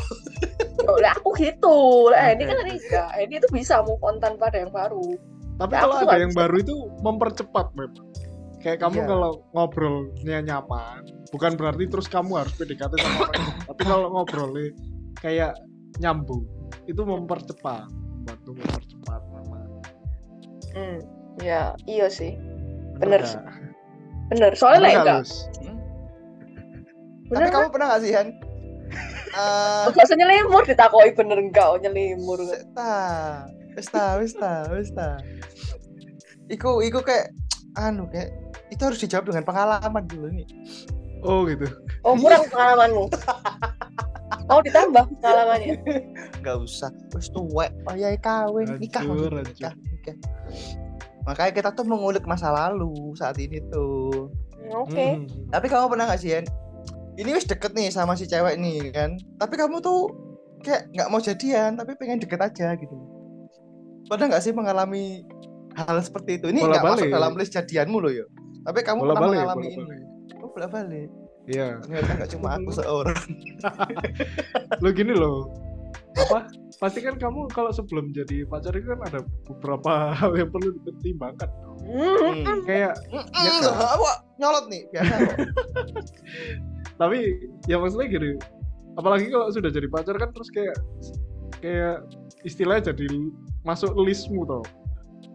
[0.85, 1.77] Oh, lah aku gitu.
[2.09, 3.09] Lah Hendy Oke, kan enggak.
[3.11, 5.17] Hendy itu bisa move on tanpa ada yang baru.
[5.55, 6.41] Tapi Ya, kalau aku tuh ada yang bisa.
[6.41, 8.05] baru itu mempercepat memang.
[8.59, 9.07] Kayak kamu Iya.
[9.07, 13.45] kalau ngobrolnya nyaman, bukan berarti terus kamu harus PDKT sama orang.
[13.69, 14.65] Tapi kalau ngobrolnya
[15.15, 15.53] kayak
[15.97, 16.43] nyambung,
[16.83, 19.21] itu mempercepat membantu mempercepat
[20.75, 20.99] Hmm,
[21.39, 22.35] ya iya sih.
[22.99, 23.23] bener
[24.31, 24.51] Bener.
[24.57, 25.19] Soalnya lah nggak, enggak.
[25.21, 25.33] Lus?
[27.25, 27.53] Bener Tapi kan?
[27.53, 28.27] kamu pernah gak sih Han?
[29.91, 32.39] Gak usah nyelimur ditakoi bener enggak oh, nyelimur.
[32.77, 33.43] Ta,
[33.75, 35.19] wis ta, wis ta, wis ta.
[36.47, 37.33] Iku, iku kayak
[37.75, 38.31] anu kayak
[38.71, 40.47] itu harus dijawab dengan pengalaman dulu nih.
[41.25, 41.65] oh gitu
[42.05, 43.09] Oh kurang pengalamanmu.
[44.49, 45.81] Mau ditambah pengalamannya.
[46.45, 49.41] Gak usah, wis tuwek, oyai kawin, nikah, hancur.
[49.41, 49.73] nikah,
[50.05, 50.17] nikah.
[51.25, 54.29] Makanya kita tuh mengulik masa lalu saat ini tuh.
[54.77, 55.17] Oke.
[55.17, 55.25] Hmm.
[55.49, 56.45] Tapi kamu pernah gak sih, Han?
[57.17, 59.17] Ini wis deket nih sama si cewek nih kan.
[59.41, 60.13] Tapi kamu tuh
[60.61, 62.93] kayak nggak mau jadian, tapi pengen deket aja gitu.
[64.05, 65.25] Pernah gak sih mengalami
[65.73, 66.53] hal seperti itu?
[66.53, 68.25] Ini nggak masuk dalam list jadianmu loh ya.
[68.65, 69.85] Tapi kamu bola pernah balik mengalami bola ini.
[69.85, 70.05] balik
[70.41, 71.09] Oh, bola balik.
[71.45, 73.21] iya Ternyata nggak cuma aku seorang.
[74.81, 75.45] lo gini loh
[76.15, 76.47] apa
[76.79, 81.47] pasti kan kamu kalau sebelum jadi pacar itu kan ada beberapa hal yang perlu dipertimbangkan
[81.85, 82.65] Hmm.
[82.65, 83.61] Kayak kan?
[83.95, 84.89] apa nyolot nih
[87.01, 88.31] tapi ya maksudnya gini
[88.97, 90.73] apalagi kalau sudah jadi pacar kan terus kayak
[91.61, 92.01] kayak
[92.41, 93.05] istilahnya jadi
[93.67, 94.65] masuk listmu toh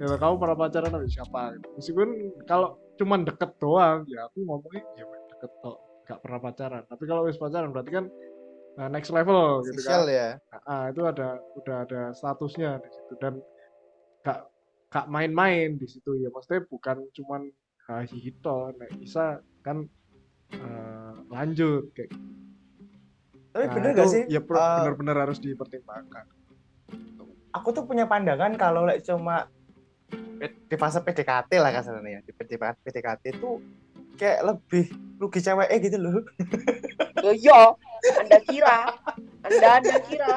[0.01, 1.69] ya kamu pernah pacaran sama siapa gitu.
[1.77, 2.09] meskipun
[2.49, 5.05] kalau cuman deket doang ya aku ngomongnya ya
[5.37, 5.77] deket toh
[6.09, 8.05] gak pernah pacaran tapi kalau wis pacaran berarti kan
[8.79, 10.29] uh, next level gitu kan Official ya.
[10.69, 13.41] ah itu ada udah ada statusnya di situ dan
[14.23, 14.47] gak
[14.91, 17.51] gak main-main di situ ya maksudnya bukan cuman
[18.07, 19.83] hito nek bisa kan
[20.55, 22.15] eh, lanjut kayak.
[23.51, 24.23] Tapi Nah, bener itu gak sih?
[24.31, 26.23] ya eh, bener-bener harus dipertimbangkan
[27.51, 29.51] aku tuh punya pandangan kalau like, cuma
[30.41, 33.59] di fase PDKT lah kasarnya ya di PDKT itu
[34.17, 34.87] kayak lebih
[35.19, 36.23] rugi ceweknya gitu loh
[37.21, 37.61] Yo yo,
[38.01, 38.79] Anda kira,
[39.43, 40.35] Anda Anda kira.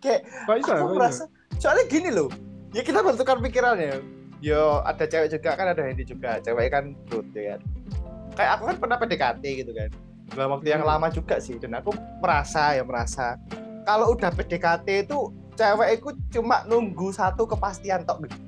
[0.00, 0.20] kayak
[0.60, 1.24] aku merasa
[1.56, 2.28] soalnya gini loh.
[2.70, 4.00] Ya kita bertukar pikirannya.
[4.40, 6.40] Yo ada cewek juga kan ada Hendy juga.
[6.40, 7.60] Cewek kan brut ya kan?
[8.32, 9.90] Kayak aku kan pernah PDKT gitu kan.
[10.30, 10.90] Dalam waktu yang Hmm.
[10.96, 11.58] lama juga sih.
[11.58, 13.36] Dan aku merasa ya merasa
[13.84, 15.18] kalau udah PDKT itu
[15.58, 18.38] cewek itu cuma nunggu satu kepastian tok gitu.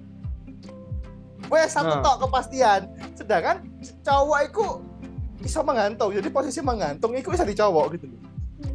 [1.51, 2.01] Wes satu Nah.
[2.01, 2.89] tok kepastian.
[3.13, 3.61] Sedangkan
[4.01, 4.65] cowok itu
[5.43, 8.07] bisa menggantung jadi posisi menggantung itu bisa di cowok gitu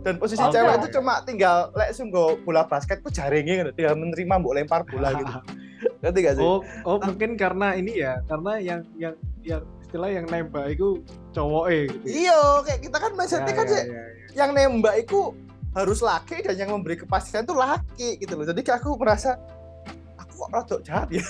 [0.03, 0.51] dan posisi Oke.
[0.56, 4.82] cewek itu cuma tinggal lek sungguh bola basket tuh jaringnya gitu tinggal menerima mbok lempar
[4.84, 5.32] bola gitu
[6.03, 10.25] ngerti gak sih oh oh mungkin karena ini ya karena yang yang yang istilah yang
[10.27, 10.99] nembak itu
[11.32, 12.12] cowok gitu ya.
[12.12, 14.03] iya kayak kita kan mindsetnya Ya, kan ya, sih, ya, ya.
[14.36, 15.19] yang nembak itu
[15.71, 19.39] harus laki dan yang memberi kepastian tuh laki gitu loh jadi kayak aku merasa
[20.19, 21.23] aku kok rada jahat ya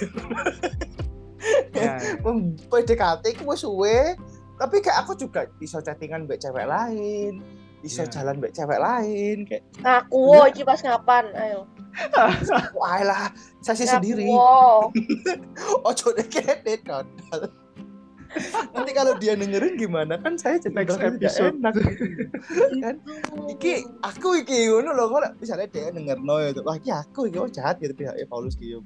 [1.78, 2.34] Ya, ya.
[2.73, 4.17] PDKT ku wis suwe
[4.58, 7.41] tapi kayak aku juga bisa chattingan mbak cewek lain
[7.78, 8.10] bisa Ya.
[8.10, 11.30] jalan mbak cewek lain kayak Aku wo, iki pas kapan?
[11.32, 11.70] Ayo.
[12.78, 14.89] wah lah saya sih Ngaku, sendiri wo.
[15.89, 17.54] ojo deh kede kodal
[18.76, 21.58] nanti kalau dia dengerin gimana kan saya jadi Next episode.
[21.58, 21.74] enak
[22.84, 22.96] kan
[23.48, 27.38] iki aku iki ngono loh kalau misalnya dia denger no itu wah iki aku iki
[27.39, 28.84] oh jahat gitu pihak Paulus gitu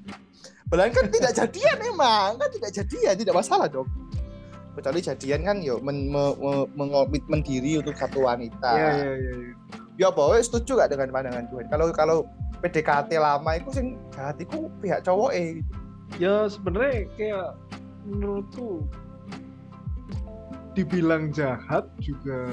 [0.72, 3.90] Padahal kan tidak jadian emang kan tidak jadian tidak masalah dong
[4.72, 9.34] kecuali jadian kan yo men, me, me- mengomitmen diri untuk satu wanita Iya, iya, iya,
[9.36, 9.54] iya.
[10.00, 12.18] ya apa wes setuju gak dengan pandangan Tuhan kalau kalau
[12.62, 15.60] PDKT lama itu sing jahat itu pihak cowok eh
[16.16, 17.48] ya sebenarnya kayak
[18.06, 18.86] menurutku
[20.72, 22.48] dibilang jahat juga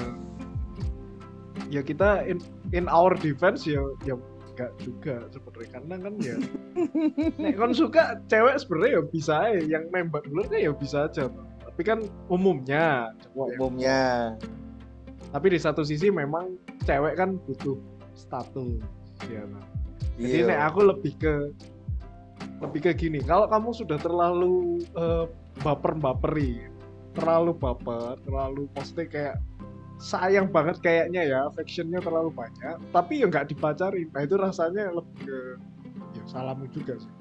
[1.71, 2.41] ya kita in,
[2.75, 4.19] in our defense ya ya
[4.51, 6.35] enggak juga sebenarnya karena kan ya
[7.41, 11.31] nek kon suka cewek sebenarnya ya bisa aja yang nembak dulu kan ya bisa aja.
[11.79, 13.55] Tapi kan umumnya cowok ya.
[13.55, 14.01] umumnya
[15.31, 17.79] tapi di satu sisi memang cewek kan butuh
[18.19, 18.83] status
[19.31, 19.63] ya kan?
[20.19, 20.51] Jadi Iya.
[20.51, 21.33] nek aku lebih ke
[22.59, 25.25] lebih ke gini, kalau kamu sudah terlalu eh,
[25.63, 26.67] baper-baperi,
[27.15, 29.35] terlalu baper, terlalu maksudnya kayak
[30.03, 34.11] sayang banget kayaknya ya, affectionnya terlalu banyak, tapi ya nggak dipacarin.
[34.11, 35.39] Nah itu rasanya lebih ke
[36.19, 37.11] ya salahmu juga sih.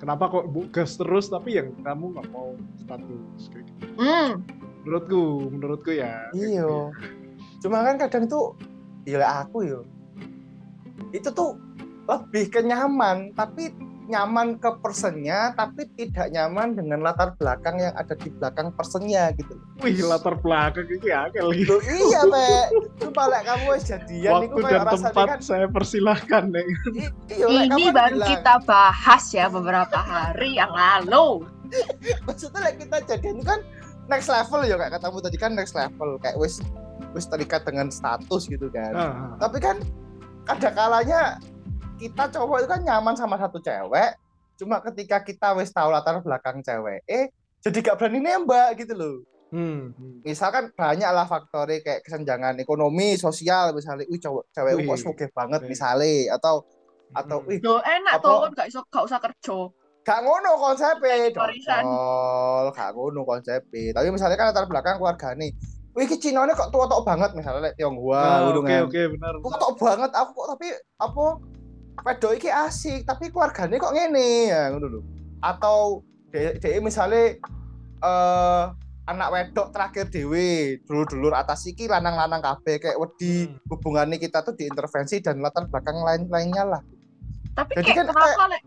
[0.00, 3.84] Kenapa kok bu gas terus tapi yang kamu nggak mau status kayak gitu?
[4.00, 4.40] Hmm.
[4.80, 6.32] Menurutku, menurutku ya.
[6.32, 6.64] gitu Iya.
[6.64, 6.80] ya.
[7.60, 8.40] Cuma kan kadang itu
[9.04, 9.80] gila aku yo.
[11.12, 11.60] Itu tuh
[12.08, 13.76] lebih ke nyaman, tapi
[14.10, 19.54] nyaman ke personnya, tapi tidak nyaman dengan latar belakang yang ada di belakang personnya gitu.
[19.78, 21.78] Wih latar belakang ini akal gitu.
[21.78, 22.66] Loh, iya, Pak.
[22.98, 26.68] Cuma lek kamu wis jadian Waktu dan tempat kan saya persilahkan Neng.
[26.92, 31.46] i- iya, Ini baru bilang, kita bahas ya beberapa hari yang lalu.
[32.26, 33.62] maksudnya lek kita jadian kan
[34.10, 36.58] next level ya kayak katamu tadi kan next level kayak wis
[37.14, 38.90] wis terikat dengan status gitu kan.
[38.92, 39.78] Ah, Tapi kan
[40.46, 41.38] ada kalanya
[42.00, 44.16] kita cowok itu kan nyaman sama satu cewek
[44.56, 47.28] cuma ketika kita wis tahu latar belakang cewek eh
[47.60, 49.16] jadi gak berani nembak gitu loh
[49.50, 49.90] Hmm.
[50.22, 55.60] misalkan banyak lah faktornya kayak kesenjangan ekonomi sosial misalnya wih cowok cewek Wih, kok banget
[55.60, 55.68] oke.
[55.68, 56.62] misalnya atau
[57.10, 57.48] atau Hmm.
[57.50, 58.22] wih Yo enak Apa?
[58.22, 59.56] tuh kan gak iso gak usah kerja.
[60.00, 61.50] gak ngono konsepnya dodol
[62.70, 65.50] gak ngono konsepnya tapi misalnya kan latar belakang keluarga nih
[65.98, 69.34] wih ki Cina kok tua tok banget misalnya like Tionghoa Ah, Oke kan oke benar.
[69.34, 71.24] kok tok banget aku kok tapi apa
[71.98, 74.30] pedo iki asik tapi keluarganya kok ngene?
[74.50, 75.00] Ya ngono lho.
[75.42, 77.36] Atau de misalnya
[78.00, 78.64] eh
[79.10, 83.58] anak wedok terakhir dewe dulur-dulur atas iki lanang-lanang kabeh kayak wedi Hmm.
[83.66, 86.82] hubungannya kita tuh diintervensi dan latar belakang lain-lainnya lah.
[87.58, 88.62] Tapi Jadi kayak kan kenapa lek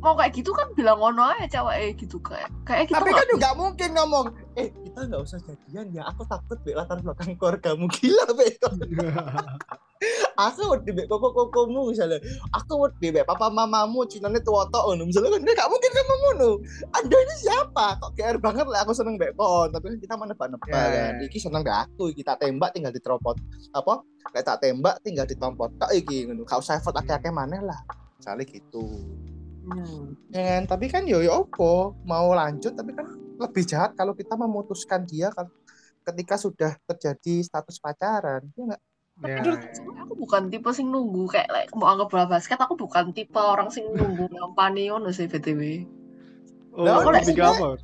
[0.00, 2.48] mau kayak gitu kan bilang ngono aja cewek gitu kayak.
[2.68, 6.02] Kayak gitu tapi kan nggak mungkin ngomong eh kita nggak usah jadian ya.
[6.12, 8.54] Aku takut be latar belakang keluargamu gila be
[10.36, 12.20] aku wedi be koko kokomu misalnya.
[12.52, 15.08] Aku wedi be papa mamamu cinane tua tok ngono.
[15.08, 16.50] Misalnya kan nggak mungkin kamu ngono.
[16.92, 17.86] Anda ini siapa?
[18.00, 20.84] Kok GR banget lah aku seneng be kon tapi kan kita mana nebak Ya, ya.
[20.92, 22.12] kan iki seneng be aku?
[22.12, 23.36] Kita tembak tinggal diteropot
[23.72, 24.04] apa?
[24.32, 25.72] Kayak tak tembak tinggal ditompot.
[25.80, 26.44] Tok iki ngono.
[26.44, 27.80] Gak usah effort akeh-akeh maneh lah.
[28.20, 28.84] Misalnya gitu
[29.66, 30.14] Hmm.
[30.30, 33.02] ya kan tapi kan yo yo opo mau lanjut tapi kan
[33.36, 35.50] lebih jahat kalau kita memutuskan dia kan
[36.06, 38.82] ketika sudah terjadi status pacaran ya nggak
[39.24, 39.96] Ya, Aduh, ya.
[40.04, 43.72] aku bukan tipe sing nunggu kayak like, mau anggap bola basket aku bukan tipe orang
[43.72, 45.88] sing nunggu ngampani ngono sih BTW.
[46.76, 47.80] Oh, Lah, aku lek apa?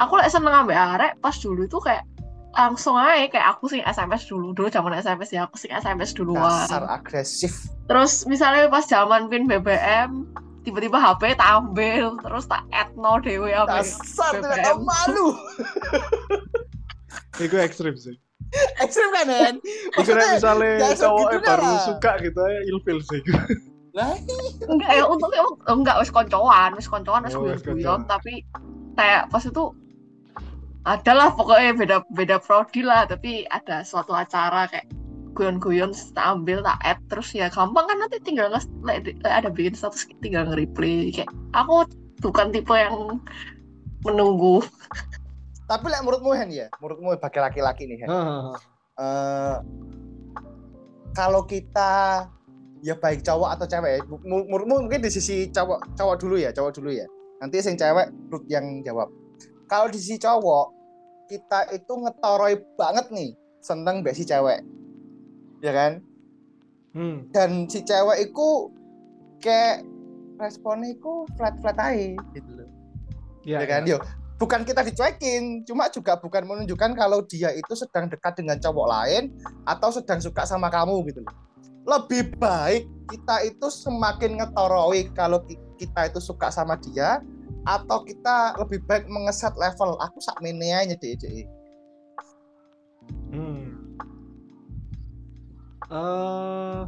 [0.00, 2.08] Aku lek seneng ambek arek pas dulu itu kayak
[2.56, 6.64] langsung aja kayak aku sing SMS dulu dulu zaman SMS ya aku sing SMS duluan.
[6.64, 10.24] dasar agresif Terus misalnya pas zaman pin BBM
[10.62, 14.42] tiba-tiba HP tak ambil terus tak etno dewe ambek dasar BBM.
[14.42, 15.28] tidak tahu malu
[17.38, 18.16] Itu ekstrim sih.
[18.78, 21.80] ekstrim kan kan nek misalnya cowoknya baru lah.
[21.88, 23.20] suka gitu ya ilfil sih.
[23.96, 24.16] lah
[24.68, 28.08] enggak ya untungnya oh, enggak wis koncoan wis koncoan wis Oh, koncoan.
[28.08, 28.40] tapi
[28.96, 29.64] kayak pas itu
[30.82, 34.88] adalah pokoknya beda beda prodi lah tapi ada suatu acara kayak
[35.32, 38.68] guyon-guyon terus tak ambil tak add terus ya gampang kan nanti tinggal nge
[39.24, 41.88] ada bikin status tinggal nge-replay kayak aku
[42.22, 43.18] bukan tipe yang
[44.06, 44.62] menunggu.
[45.66, 46.66] Tapi lek menurutmu Hen ya?
[46.78, 48.08] Menurutmu sebagai laki-laki nih Hen?
[48.10, 48.54] Hahaha.
[48.92, 49.56] Eh,
[51.16, 51.90] kalau kita
[52.82, 56.72] ya baik cowok atau cewek mu- menurutmu mungkin di sisi cowok cowok dulu ya cowok
[56.76, 57.06] dulu ya?
[57.40, 59.08] Nanti sing cewek Ruth yang jawab.
[59.70, 60.66] Kalau di sisi cowok
[61.30, 63.30] kita itu ngetoroi banget nih
[63.62, 64.60] seneng mbak si cewek
[65.62, 65.92] ya kan?
[66.92, 67.24] Hmm.
[67.32, 68.68] dan si cewek itu
[69.40, 69.80] kayak
[70.36, 72.68] responnya itu flat flat aja gitu loh.
[73.48, 73.82] Ya, ya kan?
[73.88, 73.96] yo
[74.36, 79.32] bukan kita dicuekin cuma juga bukan menunjukkan kalau dia itu sedang dekat dengan cowok lain
[79.64, 81.32] atau sedang suka sama kamu gitu loh.
[81.88, 87.24] Lebih baik kita itu semakin ngetoroi kalau ki- kita itu suka sama dia
[87.64, 91.14] atau kita lebih baik mengeset level aku sak aja deh
[93.32, 93.51] Hmm.
[95.92, 96.80] Eh,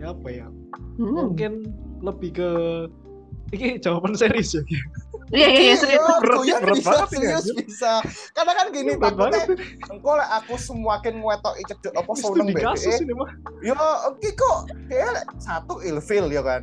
[0.00, 0.48] ya apa ya?
[0.96, 1.12] Hmm.
[1.28, 1.52] Mungkin
[2.00, 2.50] lebih ke
[3.52, 4.62] ini jawaban serius ya.
[5.30, 7.54] iya iya iya serius Iya, Berat- guyon berat bisa, banget serius anjir.
[7.62, 7.92] bisa
[8.32, 9.42] karena kan gini Berat takutnya
[9.90, 13.30] engkau lek aku semakin ngetoki cedek apa Ini seneng BDE kasus ini mah.
[13.60, 13.74] Yo,
[14.08, 14.58] oke kok.
[14.88, 16.62] Dia satu ilfil ya kan.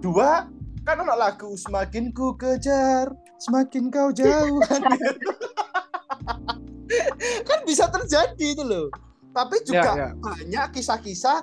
[0.00, 0.48] Dua
[0.84, 3.08] kan ada lagu semakin ku kejar,
[3.40, 4.60] semakin kau jauh.
[7.48, 8.88] kan bisa terjadi itu loh.
[9.34, 10.08] Tapi juga Ya, ya.
[10.14, 11.42] banyak kisah-kisah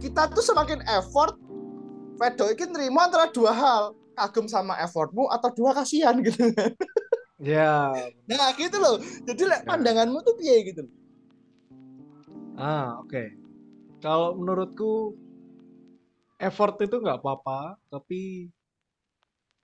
[0.00, 1.36] kita tuh semakin effort
[2.18, 3.82] Vedo ini nerima antara dua hal
[4.18, 6.50] kagum sama effortmu atau dua kasihan gitu
[7.38, 7.94] Ya.
[8.26, 9.62] nah gitu loh jadi Ya.
[9.62, 10.82] pandanganmu tuh piye gitu
[12.58, 13.22] Ah, oke.
[14.02, 15.14] Kalau menurutku
[16.42, 18.50] effort itu nggak apa-apa, tapi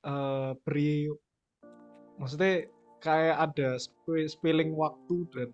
[0.07, 1.11] eh, beri
[2.15, 2.71] maksudnya
[3.03, 5.49] kayak ada sp- spilling waktu dan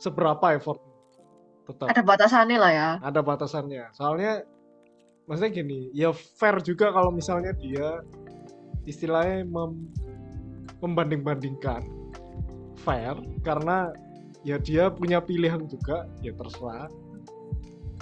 [0.00, 0.80] seberapa effort
[1.64, 3.88] tetap ada batasannya lah ya ada batasannya.
[3.96, 4.44] Soalnya
[5.24, 8.04] maksudnya gini, ya fair juga kalau misalnya dia
[8.84, 9.88] istilahnya mem-
[10.84, 11.80] membanding-bandingkan
[12.84, 13.88] fair karena
[14.44, 16.92] ya dia punya pilihan juga ya terserah.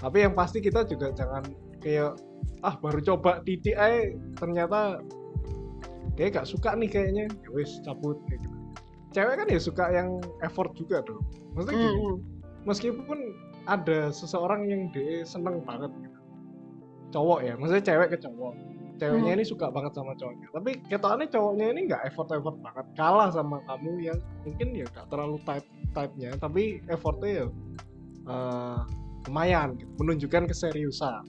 [0.02, 1.46] Tapi yang pasti kita juga jangan
[1.78, 2.18] kayak
[2.66, 4.98] ah baru coba titik aja ternyata
[6.18, 8.58] kayak gak suka nih kayaknya ya wis cabut kayak gitu.
[9.12, 11.22] Cewek kan ya suka yang effort juga dong.
[11.54, 12.16] Maksudnya gini, Hmm.
[12.66, 13.18] meskipun
[13.64, 16.18] ada seseorang yang dia seneng banget gitu.
[17.12, 18.54] cowok ya maksudnya cewek ke cowok
[18.96, 19.38] ceweknya Hmm.
[19.38, 23.60] ini suka banget sama cowoknya tapi ketokannya cowoknya ini nggak effort effort banget kalah sama
[23.66, 27.46] kamu yang mungkin ya gak terlalu type type nya tapi effortnya ya
[28.22, 28.78] eh,
[29.26, 31.22] lumayan gitu, menunjukkan keseriusan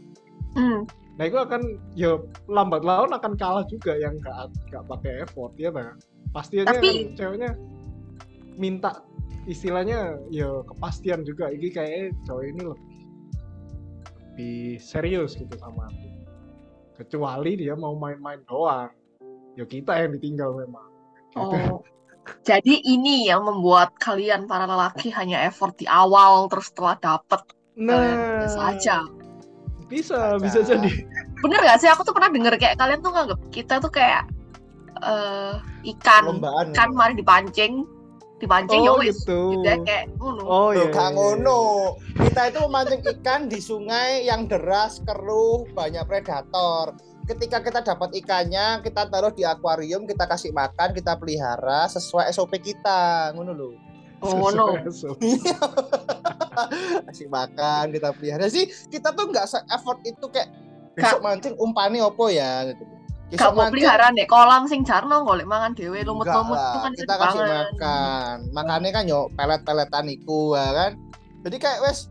[0.54, 0.86] Hmm.
[1.18, 1.62] nah itu akan
[1.94, 5.98] ya lambat laun akan kalah juga yang nggak nggak pakai effort ya nah
[6.30, 7.52] pasti aja Tapi- kan ceweknya
[8.56, 9.02] minta
[9.44, 12.94] istilahnya ya kepastian juga ini kayaknya cowok ini lebih
[14.34, 16.10] lebih serius gitu sama aku
[16.98, 18.90] kecuali dia mau main-main doang
[19.54, 20.88] ya kita yang ditinggal memang
[21.30, 21.40] gitu.
[21.40, 21.82] Oh.
[22.48, 27.42] Jadi ini yang membuat kalian para lelaki hanya effort di awal terus setelah dapet
[27.76, 28.98] nah biasa aja.
[29.92, 30.40] bisa Bisa.
[30.40, 30.92] bisa jadi
[31.44, 31.92] Bener gak sih?
[31.92, 34.24] Aku tuh pernah denger kayak kalian tuh nganggep kita tuh kayak
[35.04, 35.60] eh
[35.92, 36.24] ikan.
[36.40, 36.72] Lombaan.
[36.72, 37.84] Kan mari dipancing,
[38.44, 39.24] dipancing ya oh wis.
[39.24, 40.42] gitu Gitu ya, kayak ngono.
[40.44, 41.62] oh Loh, iya gak iya, ngono.
[42.14, 46.94] Kita itu memancing ikan di sungai yang deras, keruh, banyak predator.
[47.24, 52.60] Ketika kita dapat ikannya, kita taruh di akuarium, kita kasih makan, kita pelihara sesuai SOP
[52.60, 53.70] kita, ngono lho.
[54.24, 54.80] Oh, ngono.
[57.12, 58.68] Kasih makan, kita pelihara sih.
[58.88, 60.48] Kita tuh nggak se effort itu kayak
[60.94, 62.84] besok mancing umpani opo ya gitu.
[63.34, 66.92] Gak mau pelihara nek kolam sing jarno golek mangan dhewe Enggak lumut-lumut lah, itu kan
[66.94, 67.66] kita kasih banget.
[67.74, 68.36] makan.
[68.52, 70.92] Makannya kan yo pelet-peletan iku ya kan?
[71.44, 72.08] Jadi kayak wes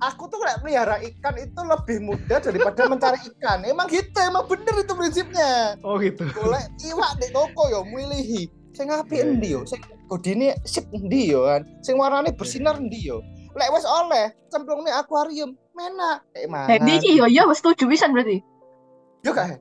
[0.00, 3.62] aku tuh kayak pelihara ikan itu lebih mudah daripada mencari ikan.
[3.62, 5.76] Emang gitu emang bener itu prinsipnya.
[5.80, 6.24] Oh gitu.
[6.32, 8.48] Golek iwak di toko yo milihi.
[8.72, 9.60] Sing apik Iya, endi iya.
[9.60, 9.68] yo?
[9.68, 11.68] Sing godine sip endi yo kan?
[11.80, 13.20] Sing warnane bersinar endi yo?
[13.52, 15.52] Lek wes oleh cemplung nih akuarium.
[15.72, 16.24] Menak.
[16.32, 18.40] Kayak mangan Jadi iki yo yo wis setuju pisan berarti.
[19.22, 19.58] Yo kayak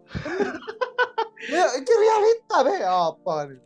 [1.50, 3.62] ya itu realita be apa nih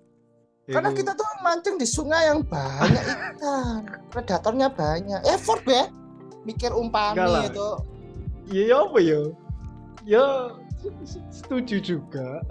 [0.65, 3.05] Karena kita tuh mancing di sungai yang banyak
[3.37, 5.21] ikan, predatornya banyak.
[5.29, 5.93] Effort ya,
[6.41, 7.45] mikir lah.
[7.45, 7.69] itu.
[8.49, 9.21] Iya ya apa ya?
[10.09, 10.25] Ya
[11.29, 12.41] setuju juga.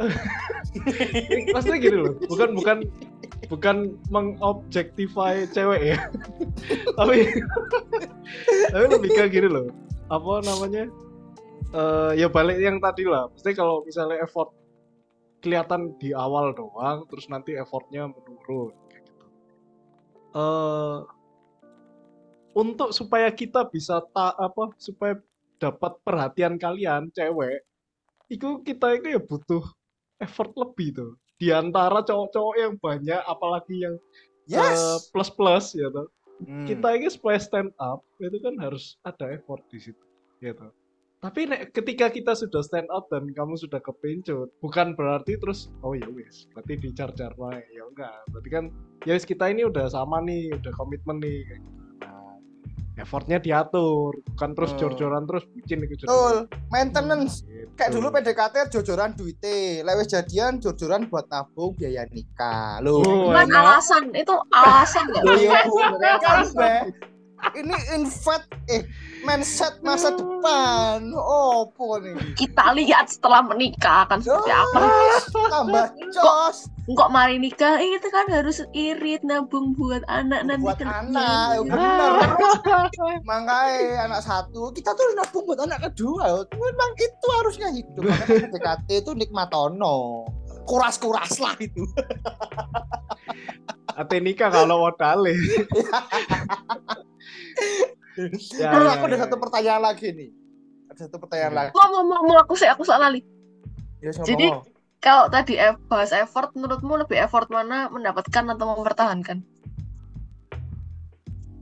[1.58, 2.78] Maksudnya gini loh, bukan bukan
[3.50, 3.76] bukan
[4.14, 5.98] mengobjektify cewek ya.
[6.98, 7.34] tapi
[8.70, 9.74] tapi lebih ke gini loh.
[10.06, 10.86] Apa namanya?
[11.74, 13.26] Eh ya balik yang tadi lah.
[13.28, 14.54] Maksudnya kalau misalnya effort
[15.42, 19.26] kelihatan di awal doang, terus nanti effortnya menurun kayak gitu.
[20.38, 20.98] Eh
[22.54, 25.18] untuk supaya kita bisa tak apa supaya
[25.58, 27.66] dapat perhatian kalian cewek
[28.30, 29.62] itu kita itu ya butuh
[30.22, 33.96] effort lebih tuh di antara cowok-cowok yang banyak apalagi yang
[34.44, 35.08] Yes.
[35.08, 36.66] plus plus ya tuh Hmm.
[36.66, 40.04] kita ini supaya stand up itu kan harus ada effort di situ
[40.42, 40.66] gitu
[41.24, 45.96] tapi nek, ketika kita sudah stand up dan kamu sudah kepencut bukan berarti terus oh
[45.96, 48.64] ya wis berarti dicar-car wae ya enggak berarti kan
[49.08, 51.80] ya wis kita ini udah sama nih udah komitmen nih kayak gitu.
[52.04, 52.36] nah,
[53.00, 54.80] effortnya diatur bukan terus Hmm.
[54.84, 56.36] jor-joran terus bucin gitu Betul,
[56.68, 57.40] maintenance.
[57.48, 57.72] Gitu.
[57.74, 62.78] Kayak dulu PDKT jojoran duite, lewes jadian jojoran buat nabung biaya nikah.
[62.86, 63.02] Loh.
[63.02, 65.22] Oh, alasan, itu alasan ya.
[65.98, 66.46] Ya kan?
[67.52, 68.88] Ini invest eh
[69.28, 71.12] mindset masa depan.
[71.12, 72.16] Opo nih?
[72.40, 74.80] Kita lihat setelah menikah akan seperti apa.
[75.52, 80.76] Tambah jos Kok mari nikah, eh, itu kan harus irit nabung buat anak nanti buat
[80.76, 81.56] ke anak.
[81.56, 82.12] Ya bener.
[83.24, 86.44] Makanya anak satu, kita tuh nabung buat anak kedua.
[86.52, 88.04] Memang itu harusnya hidup.
[88.04, 90.28] Makanya PDKT itu nikmatono.
[90.68, 91.88] Kuras-kuras lah itu.
[93.94, 95.22] ate nikah kalau modal
[98.16, 99.42] ya, ya, aku ada ya, satu ya.
[99.42, 100.30] pertanyaan lagi nih.
[100.88, 101.58] Ada satu pertanyaan Hmm.
[101.58, 101.70] lagi.
[101.74, 103.20] Mau, mau, mau, mau aku sih, aku salah lali.
[103.98, 104.72] Ya, sama Jadi- ngomong.
[104.98, 109.44] Kalau tadi bahas effort, menurutmu lebih effort mana mendapatkan atau mempertahankan?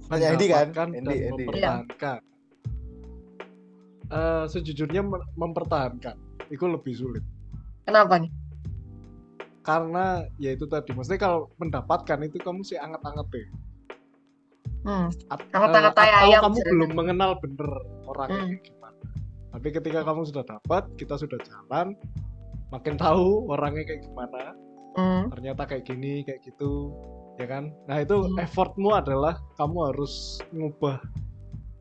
[0.07, 0.71] Tanya Andy kan?
[0.95, 1.43] Andy, Andy.
[1.43, 2.21] mempertahankan.
[4.13, 6.21] Eh, sejujurnya mem- mempertahankan
[6.53, 7.25] itu lebih sulit
[7.83, 8.29] Kenapa nih?
[9.65, 13.47] karena ya itu tadi maksudnya kalau mendapatkan itu kamu sih anget-anget deh
[14.83, 15.09] Hmm.
[15.31, 16.71] At- Anget-anget eh, atau ayam, kamu misalnya.
[16.71, 17.71] belum mengenal bener
[18.05, 18.59] orangnya Hmm.
[18.59, 19.01] gimana
[19.53, 21.95] tapi ketika kamu sudah dapat kita sudah jalan
[22.69, 24.43] makin tahu orangnya kayak gimana
[24.93, 25.31] Hmm.
[25.31, 26.91] ternyata kayak gini kayak gitu
[27.37, 28.37] ya kan nah itu Hmm.
[28.39, 30.13] effortmu adalah kamu harus
[30.51, 30.99] ngubah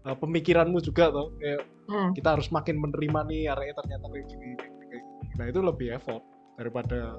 [0.04, 2.12] uh, pemikiranmu juga tuh kayak Hmm.
[2.14, 5.34] kita harus makin menerima nih arahnya ternyata kayak gini kayak gini, kayak gini.
[5.36, 6.24] nah itu lebih effort
[6.56, 7.18] daripada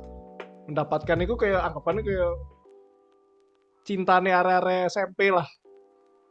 [0.62, 2.33] mendapatkan itu kayak anggapannya kayak
[3.83, 5.49] cintane area-area SMP lah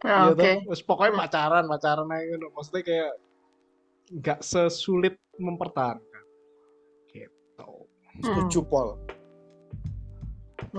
[0.02, 0.34] Tuh.
[0.66, 1.22] Terus pokoknya Hmm.
[1.22, 2.48] pacaran pacaran aja gitu.
[2.50, 3.12] maksudnya kayak
[4.12, 6.24] nggak sesulit mempertahankan
[7.08, 7.70] gitu
[8.12, 8.22] Hmm.
[8.22, 8.88] Setuju, Pol.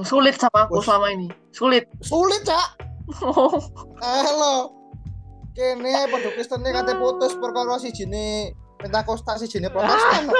[0.03, 0.85] Sulit sama aku Bos.
[0.85, 1.29] selama ini.
[1.51, 1.85] Sulit.
[2.01, 2.77] Sulit, Cak.
[4.01, 4.73] Halo.
[5.53, 10.33] Kene padha Kristen kate putus perkara sijine Pentakosta sijine Protestan.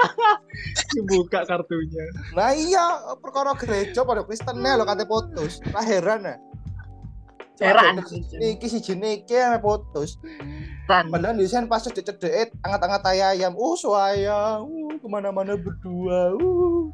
[1.13, 2.85] buka kartunya Lah iya,
[3.21, 5.61] perkara gereja pada Kristen lho kate putus.
[5.69, 6.37] Lah heran ya.
[7.63, 7.95] Heran.
[8.43, 10.19] Iki si iki ame putus.
[10.91, 11.07] Ran.
[11.15, 13.55] Padahal desain pas cedek-cedek angat-angat ayam.
[13.55, 14.67] Uh, sayang.
[14.67, 16.35] Uh, ke mana-mana berdua.
[16.35, 16.91] Uh.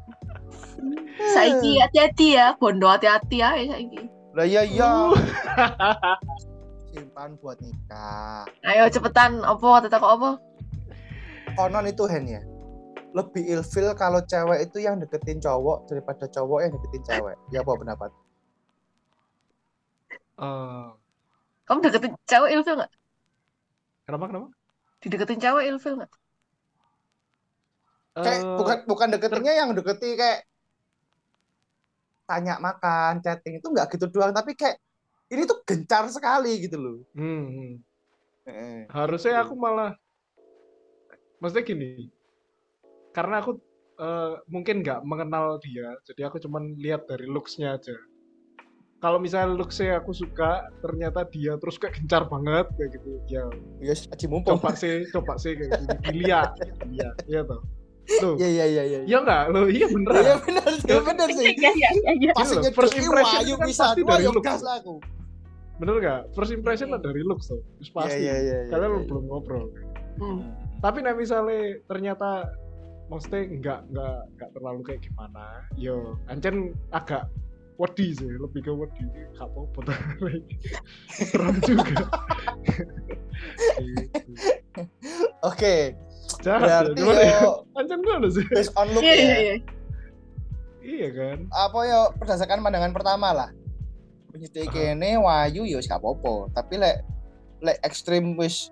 [1.33, 4.05] Saiki hati-hati ya, bondo hati-hati ya saiki.
[4.37, 5.09] Lah iya iya.
[5.09, 5.17] Uh.
[6.93, 8.45] Simpan buat nikah.
[8.65, 10.37] Ayo cepetan opo tetap opo?
[11.57, 12.41] Konon itu Hen ya.
[13.17, 17.35] Lebih ilfil kalau cewek itu yang deketin cowok daripada cowok yang deketin cewek.
[17.49, 18.13] Ya apa pendapat?
[20.39, 20.89] Eh,
[21.67, 22.91] Kamu deketin cewek ilfil nggak?
[24.07, 24.47] kenapa kenapa?
[25.03, 26.11] Dideketin cewek ilfil nggak?
[28.19, 30.39] Kayak Eh, bukan bukan deketinnya yang deketi kayak
[32.29, 34.77] tanya makan, chatting itu nggak gitu doang, tapi kayak
[35.33, 36.97] ini tuh gencar sekali gitu loh.
[37.15, 37.79] hmm.
[38.49, 38.89] Heeh.
[38.89, 39.93] harusnya aku malah
[41.39, 42.09] maksudnya gini
[43.15, 43.51] karena aku
[44.01, 47.95] eh, mungkin nggak mengenal dia jadi aku cuman lihat dari looks-nya aja
[48.99, 53.43] kalau misalnya looks-nya aku suka ternyata dia terus kayak gencar banget kayak gitu ya
[53.79, 54.55] Ya, aji mumpung.
[54.55, 56.49] coba sih coba sih kayak gitu dilihat
[56.83, 57.63] dilihat iya toh
[58.11, 58.99] tuh Iya iya iya iya.
[59.05, 61.45] iya nggak lo iya beneran Iya benar sih, benar sih.
[61.53, 62.31] Iya iya iya iya.
[62.33, 64.45] Pas Gini loh, nyedeki first impression kan bisa pasti dua dari looks.
[64.45, 64.95] gas lah aku.
[65.79, 68.69] bener nggak first impression lah dari looks tuh Terus pasti Iya iya iya.
[68.69, 69.05] kalian iya.
[69.05, 69.65] belum ngobrol
[70.19, 70.43] Hmm.
[70.83, 72.51] tapi nah misalnya ternyata
[73.07, 75.95] maksudnya nggak nggak nggak terlalu kayak gimana yo
[76.27, 77.23] ancen agak
[77.79, 79.03] wedi sih lebih ke wedi
[79.33, 79.79] gak apa-apa
[81.09, 82.05] serem juga
[83.79, 84.31] Gitu.
[85.49, 85.95] Oke,
[86.43, 89.39] jahat ya berarti yo ancen gimana sih based on look Iya iya ya.
[89.39, 89.55] iya.
[90.83, 93.49] iya kan Apa yo berdasarkan pandangan pertama lah.
[94.29, 97.01] Penyidik kene Wahyu yo gak apa-apa, tapi lek
[97.59, 98.67] lek ekstrim wis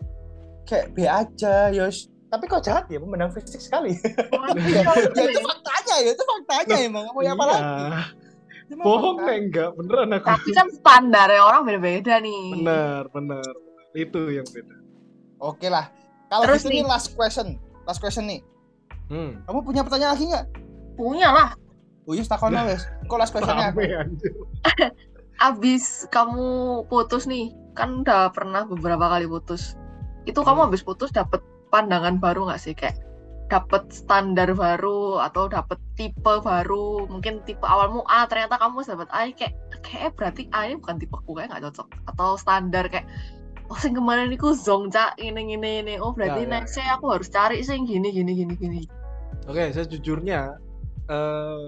[0.68, 1.88] kayak B aja yo.
[2.28, 3.95] Tapi kok jahat ya memandang fisik sekali.
[4.76, 4.84] ya,
[5.16, 7.08] ya itu faktanya ya, itu faktanya emang.
[7.08, 7.47] Mau apa Iya.
[7.55, 7.84] lagi?
[8.70, 12.51] Bohong nih enggak beneran aku Tapi kan standar ya orang beda-beda nih.
[12.53, 13.51] bener bener
[13.93, 14.76] itu yang beda
[15.38, 15.88] Oke lah.
[16.28, 16.78] Kalau Terus gitu nih.
[16.78, 17.55] nih last question.
[17.84, 18.41] Last question nih.
[19.07, 19.45] hmm.
[19.45, 20.45] Kamu punya pertanyaan lagi nggak?
[20.93, 21.49] Punya lah.
[22.03, 22.84] Oh iya, takon wes.
[23.05, 23.70] Kok last questionnya
[25.39, 26.47] Abis kamu
[26.88, 29.78] putus nih, kan udah pernah beberapa kali putus.
[30.26, 30.68] Itu kamu Hmm.
[30.68, 31.39] habis putus dapet
[31.70, 32.97] pandangan baru nggak sih kayak
[33.48, 39.32] dapet standar baru atau dapet tipe baru mungkin tipe awalmu A ternyata kamu dapet A
[39.32, 41.88] kayak kayak berarti A ini bukan tipeku kayak nggak cocok.
[42.12, 43.08] Atau standar kayak
[43.72, 47.06] oh sing kemarin itu zong cak ini ini ini oh berarti Ya, ya, next aku
[47.12, 48.82] harus cari sing gini gini gini gini.
[49.48, 50.60] Oke, saya jujurnya
[51.08, 51.68] eh,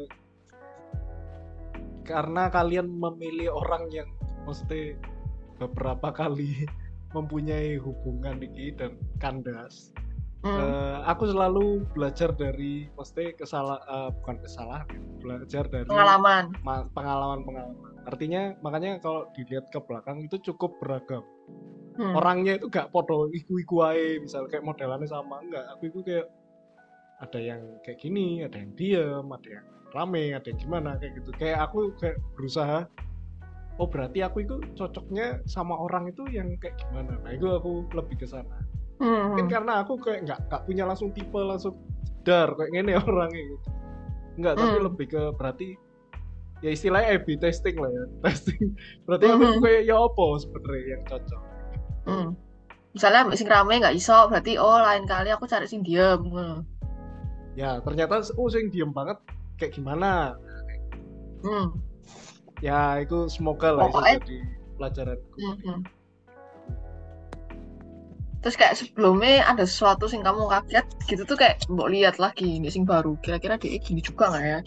[2.04, 4.10] karena kalian memilih orang yang
[4.44, 5.00] mesti
[5.60, 6.68] beberapa kali
[7.16, 9.96] mempunyai hubungan ini dan kandas.
[10.40, 10.56] Hmm.
[10.56, 16.88] eh, aku selalu belajar dari mesti kesalah eh, bukan kesalahan, ya, belajar dari pengalaman ma-
[16.96, 17.92] pengalaman-pengalaman.
[18.08, 21.28] Artinya makanya kalau dilihat ke belakang itu cukup beragam.
[22.00, 22.16] Hmm.
[22.16, 25.68] Orangnya itu gak podo iku-iku ae, misal kayak modelannya sama enggak.
[25.76, 26.32] Aku itu kayak
[27.20, 31.36] ada yang kayak gini, ada yang diem, ada yang rame, ada yang gimana kayak gitu.
[31.36, 32.88] Kayak aku kayak berusaha
[33.80, 37.16] oh berarti aku itu cocoknya sama orang itu yang kayak gimana.
[37.24, 38.60] Nah, itu aku lebih ke sana.
[39.00, 39.32] Hmm.
[39.34, 41.76] Mungkin karena aku kayak nggak nggak punya langsung tipe langsung
[42.28, 43.70] dar kayak gini orangnya gitu.
[44.40, 44.86] Enggak, tapi Hmm.
[44.92, 45.68] lebih ke berarti
[46.60, 48.04] ya istilahnya A/B testing lah ya.
[48.28, 48.76] Testing.
[49.08, 49.62] Berarti aku Mhm.
[49.64, 51.42] kayak ya apa sebenarnya yang cocok.
[52.08, 52.30] Hmm.
[52.90, 56.20] Misalnya sing rame nggak iso, berarti oh lain kali aku cari sing diem.
[57.56, 59.16] Ya, ternyata oh sing diem banget
[59.56, 60.36] kayak gimana.
[61.46, 61.72] Hmm.
[62.60, 64.38] Ya, itu semoga lah itu jadi
[64.76, 65.32] pelajaranku.
[65.40, 65.80] Hmm, hmm.
[68.40, 72.72] Terus kayak sebelumnya ada sesuatu sing kamu kaget gitu tuh kayak mbok lihat lagi ini
[72.72, 73.20] sing baru.
[73.20, 74.60] Kira-kira dia gini juga nggak ya?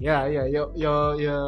[0.00, 1.38] Ya, ya, yo yo yo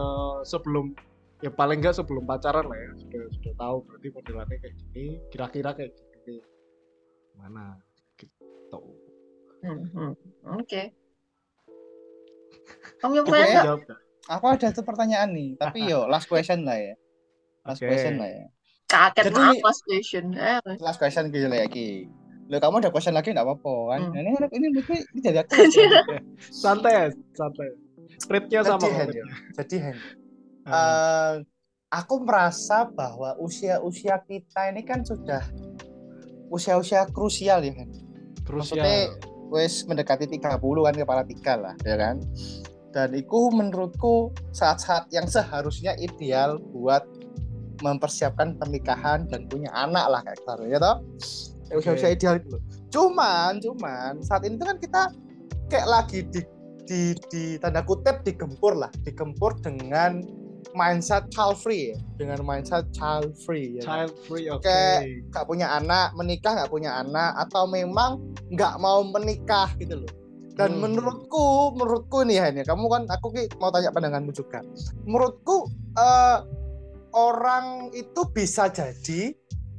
[0.45, 0.93] sebelum
[1.41, 5.71] ya paling nggak sebelum pacaran lah ya sudah sudah tahu berarti modelannya kayak gini, kira-kira
[5.73, 6.37] kayak gini.
[7.41, 7.81] Mana
[8.21, 8.81] gitu.
[9.65, 10.13] Hmm, hmm.
[10.61, 10.93] Oke.
[13.01, 13.89] Kamu yang nggak?
[14.27, 16.95] Aku ada tuh pertanyaan nih, tapi yo last question lah ya.
[17.65, 17.89] Last Oke.
[17.89, 18.47] question lah ya.
[18.87, 20.25] Kaget Jadi- last question.
[20.33, 22.07] Eh, Last question gitu lah ya Ki.
[22.47, 24.01] Lo kamu ada question lagi nggak apa-apa kan?
[24.07, 24.15] Hmm.
[24.15, 24.81] Ini ini ini,
[25.11, 25.67] ini jadi aku.
[26.63, 27.75] Santai, ya, santai.
[28.31, 29.25] Rate-nya sama Jadi rate-nya.
[29.53, 29.77] jadi
[30.65, 31.35] eh,
[31.89, 35.43] aku merasa bahwa usia-usia kita ini kan sudah
[36.49, 37.91] usia-usia krusial ya kan.
[38.47, 39.35] maksudnya- krusial.
[39.47, 42.19] Wes mendekati 30 kan kepala tiga lah, ya kan?
[42.91, 47.07] Dan itu menurutku saat-saat yang seharusnya ideal buat
[47.81, 50.97] mempersiapkan pernikahan dan punya anak lah kayak gitu, ya toh?
[51.67, 51.83] Oke.
[51.83, 52.57] Usia-usia ideal itu.
[52.89, 55.03] Cuman, cuman saat ini tuh kan kita
[55.67, 56.41] kayak lagi di
[56.87, 60.23] di, di tanda kutip digempur lah, digempur dengan
[60.71, 65.73] mindset child free ya dengan mindset child free ya child free oke Kayak- nggak punya
[65.73, 68.21] anak menikah nggak punya anak atau memang
[68.53, 70.13] nggak mau menikah gitu loh
[70.57, 70.85] dan Hmm.
[70.89, 74.61] menurutku menurutku nih Han ya kamu kan aku ki mau tanya pandanganmu juga
[75.09, 75.65] menurutku
[75.97, 76.39] eh,
[77.17, 79.33] orang itu bisa jadi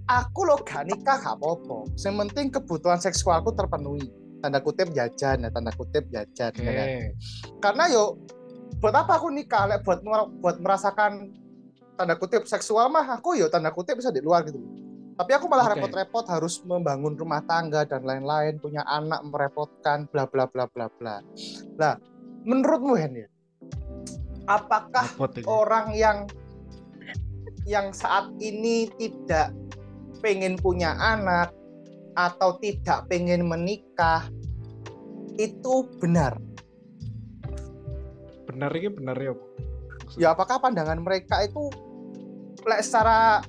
[0.09, 1.85] aku lo gak nikah gak apa-apa.
[2.01, 4.09] Yang penting kebutuhan seksualku terpenuhi.
[4.41, 6.88] Tanda kutip jajan ya tanda kutip jajan ya kan?
[7.57, 8.21] karena yo
[8.77, 9.65] buat apa aku nikah?
[9.65, 10.05] Lek buat
[10.41, 11.33] buat merasakan
[11.97, 14.61] tanda kutip seksual mah aku yo tanda kutip bisa di luar gitu
[15.17, 15.81] tapi aku malah Oke.
[15.81, 21.25] repot-repot harus membangun rumah tangga dan lain-lain punya anak merepotkan bla bla bla bla bla.
[21.73, 21.97] Nah
[22.45, 23.27] menurutmu Hen ya
[24.45, 26.29] apakah Repot orang yang
[27.68, 29.51] yang saat ini tidak
[30.24, 31.51] pengen punya anak
[32.15, 34.24] atau tidak pengen menikah
[35.36, 36.39] itu benar.
[38.47, 39.36] Benar ini benar ya
[40.15, 41.70] ya apakah pandangan mereka itu
[42.63, 43.43] lek secara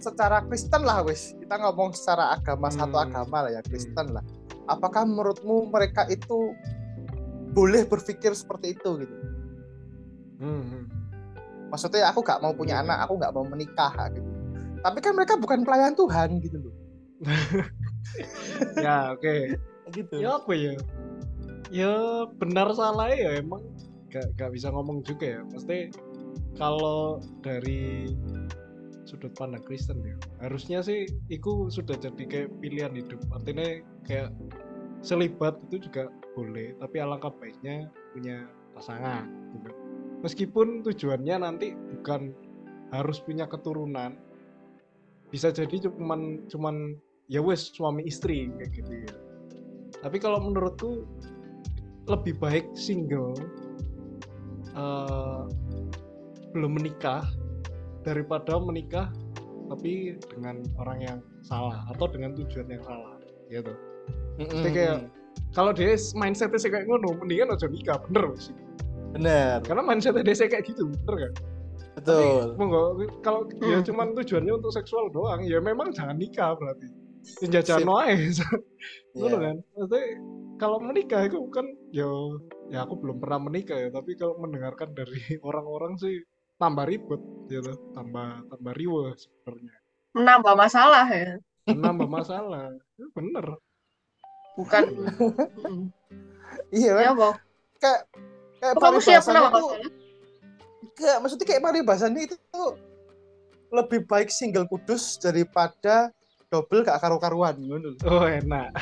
[0.00, 1.36] secara Kristen lah wis.
[1.36, 3.06] Kita ngomong secara agama satu Hmm.
[3.12, 4.24] agama lah ya Kristen lah.
[4.66, 6.56] Apakah menurutmu mereka itu
[7.52, 9.16] boleh berpikir seperti itu gitu?
[10.40, 10.99] Hmm, hmm.
[11.70, 12.84] Maksudnya aku gak mau punya Iya.
[12.84, 14.28] anak aku gak mau menikah gitu.
[14.80, 16.74] Tapi kan mereka bukan pelayan Tuhan gitu loh.
[18.80, 19.54] Ya oke.
[19.92, 20.14] Gitu.
[20.18, 20.74] Ya apa ya?
[21.70, 21.94] Ya
[22.40, 23.62] benar salah ya emang.
[24.10, 25.40] Gak, gak bisa ngomong juga ya.
[25.46, 25.94] Mesti
[26.58, 28.10] kalau dari
[29.06, 33.20] sudut pandang Kristen ya harusnya sih itu sudah jadi kayak pilihan hidup.
[33.30, 34.30] Artinya kayak
[35.00, 39.70] selibat itu juga boleh tapi alangkah baiknya punya pasangan gitu.
[40.20, 42.32] Meskipun tujuannya nanti bukan
[42.90, 44.18] harus punya keturunan
[45.30, 46.98] bisa jadi cuman cuman
[47.30, 49.14] ya wes suami istri kayak gitu ya.
[50.02, 51.06] Tapi kalau menurutku
[52.10, 53.36] lebih baik single
[54.74, 55.42] eh,
[56.50, 57.22] belum menikah
[58.02, 59.06] daripada menikah
[59.70, 63.14] tapi dengan orang yang salah atau dengan tujuan yang salah
[63.46, 63.70] gitu
[64.42, 64.50] Mm-mm.
[64.66, 65.06] Jadi kayak-
[65.54, 68.56] kalau dia mindsetnya sih kayak ngono mendingan aja nikah bener sih
[69.14, 69.58] bener.
[69.64, 71.32] Karena mindsetnya dia kayak gitu bener kan?
[71.98, 72.54] Betul.
[72.56, 72.82] Monggo
[73.20, 73.86] kalau dia Hmm.
[73.86, 76.86] cuman tujuannya untuk seksual doang ya memang jangan nikah berarti.
[77.44, 78.16] Jajan wae
[79.12, 79.36] Iya.
[79.36, 79.56] kan?
[79.76, 80.04] Maksudnya
[80.56, 82.08] kalau menikah itu kan ya
[82.72, 86.24] ya aku belum pernah menikah ya tapi kalau mendengarkan dari orang-orang sih
[86.56, 89.74] tambah ribet gitu tambah tambah riweh sebenarnya.
[90.16, 91.36] Menambah masalah ya.
[91.70, 92.72] Nambah masalah.
[92.98, 93.46] Ya, bener.
[94.58, 94.82] Bukan.
[94.90, 95.84] Mm.
[96.74, 97.04] iya kan?
[97.14, 97.30] Ya
[97.80, 98.00] kayak
[98.60, 99.68] kayak kamu siap paribasannya tuh
[100.94, 102.76] kayak maksudnya kayak paribasannya itu tuh
[103.70, 106.12] lebih baik single kudus daripada
[106.50, 107.54] double gak karu-karuan
[108.10, 108.74] oh enak.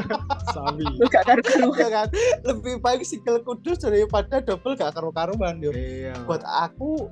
[0.54, 0.86] Sabi.
[1.10, 1.74] Gak karu-karuan.
[1.74, 2.08] Iya kan?
[2.46, 5.74] Lebih baik single kudus daripada double gak karu-karuan yo.
[5.74, 7.10] Iya buat aku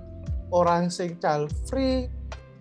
[0.54, 2.06] orang sing child free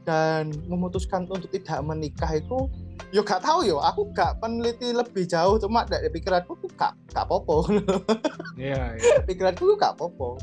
[0.03, 2.67] dan memutuskan untuk tidak menikah itu
[3.13, 7.25] yo gak tahu yo aku gak peneliti lebih jauh cuma dari pikiranku tuh gak gak
[7.25, 7.65] popo
[8.57, 9.21] iya iya.
[9.25, 10.37] Pikiranku tuh gak popo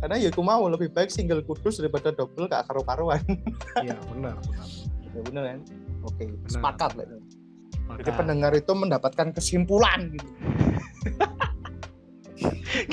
[0.00, 3.20] karena ya aku mau lebih baik single kudus daripada double gak karu-karuan.
[3.84, 4.68] Iya benar benar.
[5.14, 5.60] Ya bener kan?
[6.04, 6.50] Oke Benar.
[6.50, 7.06] sepakat lah
[7.84, 10.28] jadi Maka- pendengar itu mendapatkan kesimpulan gitu.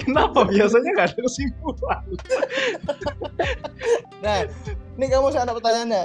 [0.06, 0.46] Kenapa?
[0.46, 2.04] Biasanya nggak ada kesimpulan.
[4.22, 4.46] Nah
[5.00, 6.04] ini kamu saya ada pertanyaannya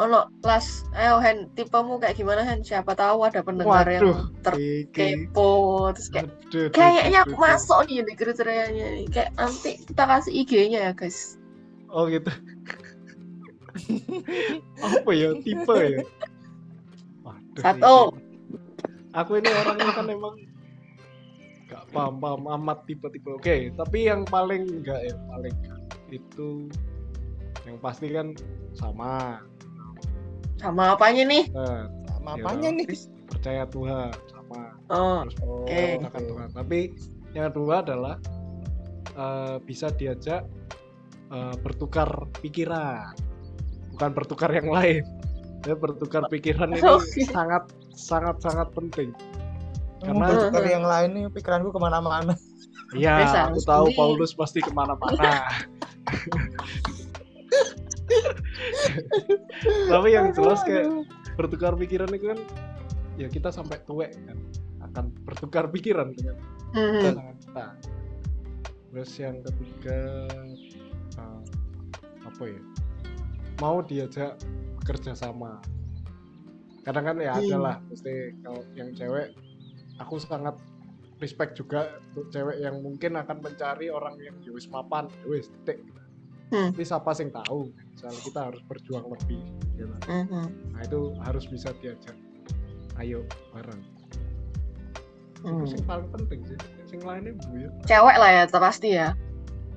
[0.00, 5.92] ono las ayo Hen tipemu kayak gimana Hen siapa tahu ada pendengar waduh yang terkepo
[5.92, 10.80] terus kayak Aduh, kayaknya aku masuk nih di kriterianya nih kayak nanti kita kasih IG-nya
[10.90, 11.40] ya guys
[11.90, 12.30] Oh gitu.
[14.86, 16.06] Apa ya tipe ya?
[17.26, 17.96] Waduh, Satu.
[18.14, 18.22] ini.
[19.10, 20.34] Aku ini orangnya kan emang
[21.66, 23.30] gak paham paham amat tipe-tipe.
[23.34, 26.70] Oke, tapi yang paling enggak ya paling enggak itu
[27.66, 28.34] yang pasti kan
[28.74, 29.42] sama
[30.60, 31.82] sama apanya nih eh,
[32.12, 32.44] sama Ya.
[32.44, 32.86] apanya nih
[33.26, 34.60] percaya Tuhan sama
[34.92, 35.80] oh terus Oh, Oke.
[35.96, 36.48] menggunakan Tuhan.
[36.52, 36.78] Tapi
[37.32, 38.14] yang kedua adalah
[39.14, 40.44] eh, bisa diajak
[41.30, 42.08] eh, bertukar
[42.38, 43.14] pikiran,
[43.90, 45.02] bukan bertukar yang lain.
[45.62, 47.24] Ya, bertukar pikiran ini Oke.
[47.26, 49.12] sangat sangat sangat penting.
[50.00, 52.32] karena bertukar yang lain nih pikiranku ke mana-mana
[52.96, 53.86] ya Biasa, aku tahu.
[53.92, 55.44] Paulus pasti ke mana-mana.
[59.90, 61.06] Tapi yang jelas kayak
[61.38, 62.40] bertukar pikiran itu kan
[63.16, 64.38] ya kita sampai tuwek kan
[64.90, 66.36] akan bertukar pikiran dengan
[66.74, 67.66] pasangan kita.
[68.90, 70.00] Terus yang ketiga
[71.18, 71.42] eh,
[72.26, 72.62] apa ya?
[73.62, 74.40] Mau diajak
[74.82, 75.62] kerja sama.
[76.80, 79.36] Kadang kan ya ada lah, mesti kalau yang cewek
[80.00, 80.56] aku sangat
[81.20, 85.84] respect juga untuk cewek yang mungkin akan mencari orang yang ya wis mapan, wis titik.
[86.50, 86.70] Hmm.
[86.74, 89.40] tapi siapa sing tahu misalnya kita harus berjuang lebih
[89.78, 89.94] gitu.
[90.10, 90.44] Mhm.
[90.74, 92.16] nah itu harus bisa diajak
[92.98, 93.22] ayo
[93.54, 93.80] bareng
[95.40, 95.64] Hmm.
[95.64, 99.16] itu sing paling penting sih sing lainnya bu ya Cewek lah ya, pasti ya.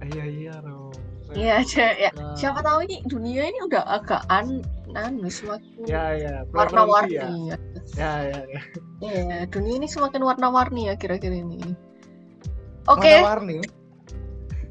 [0.03, 0.91] Ah, iya iya no
[1.33, 2.11] Iya, cewek ya.
[2.13, 4.59] Nah, Siapa tahu ini dunia ini udah agak an
[4.93, 7.57] anu semakin ya ya preferensi warna-warni ya ya.
[7.97, 8.61] ya ya, ya.
[9.01, 11.73] Iya, dunia ini semakin warna-warni ya kira-kira ini.
[12.91, 13.63] Oke, Warna-warni.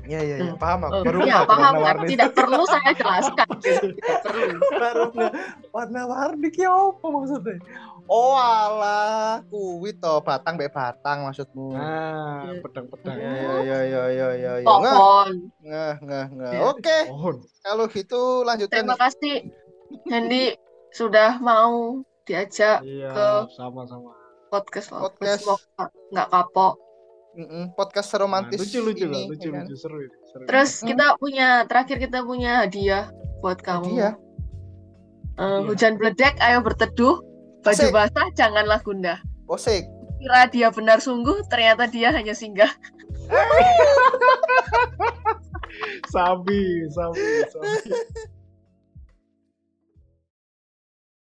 [0.02, 1.06] Iya iya iya, paham aku.
[1.06, 2.10] Baru ya paham warna-warni.
[2.10, 3.48] Tidak perlu saya jelaskan.
[3.62, 4.58] Tidak perlu.
[4.74, 5.32] Baru nggak.
[5.70, 7.56] warna-warni ki apa maksudnya?
[8.04, 11.70] Oh alah, kuwi to batang be batang maksudmu.
[11.72, 12.58] nah Iya.
[12.60, 14.66] pedang-pedang Ya ya ya ya ya ya ya.
[14.66, 15.28] Pohon.
[15.62, 16.26] ngeh, ngeh.
[16.50, 16.60] Ya.
[16.66, 16.98] Oke,
[17.62, 19.48] kalau gitu lanjutkan Terima kasih
[20.10, 20.58] Hendy
[20.90, 24.12] sudah mau diajak iya Ke- sama-sama
[24.50, 24.90] podcast.
[24.90, 25.46] Podcast.
[26.10, 26.74] Nggak kapok.
[27.32, 29.24] Mm-mm, podcast Nah, romantis lucu lucu ini.
[29.24, 29.64] lah lucu ya kan?
[29.64, 30.86] lucu seru ini, seru Terus Hmm.
[30.92, 33.04] kita punya terakhir kita punya hadiah
[33.40, 33.88] buat kamu.
[33.88, 34.14] Hadiah?
[35.32, 35.60] Hadiah.
[35.64, 37.24] hujan beledek, ayo berteduh.
[37.62, 37.94] Baju Asik.
[37.94, 39.18] basah, janganlah gundah.
[39.46, 39.86] Posik.
[40.18, 42.70] Kira dia benar sungguh, ternyata dia hanya singgah.
[46.12, 47.90] sabi sabi sabi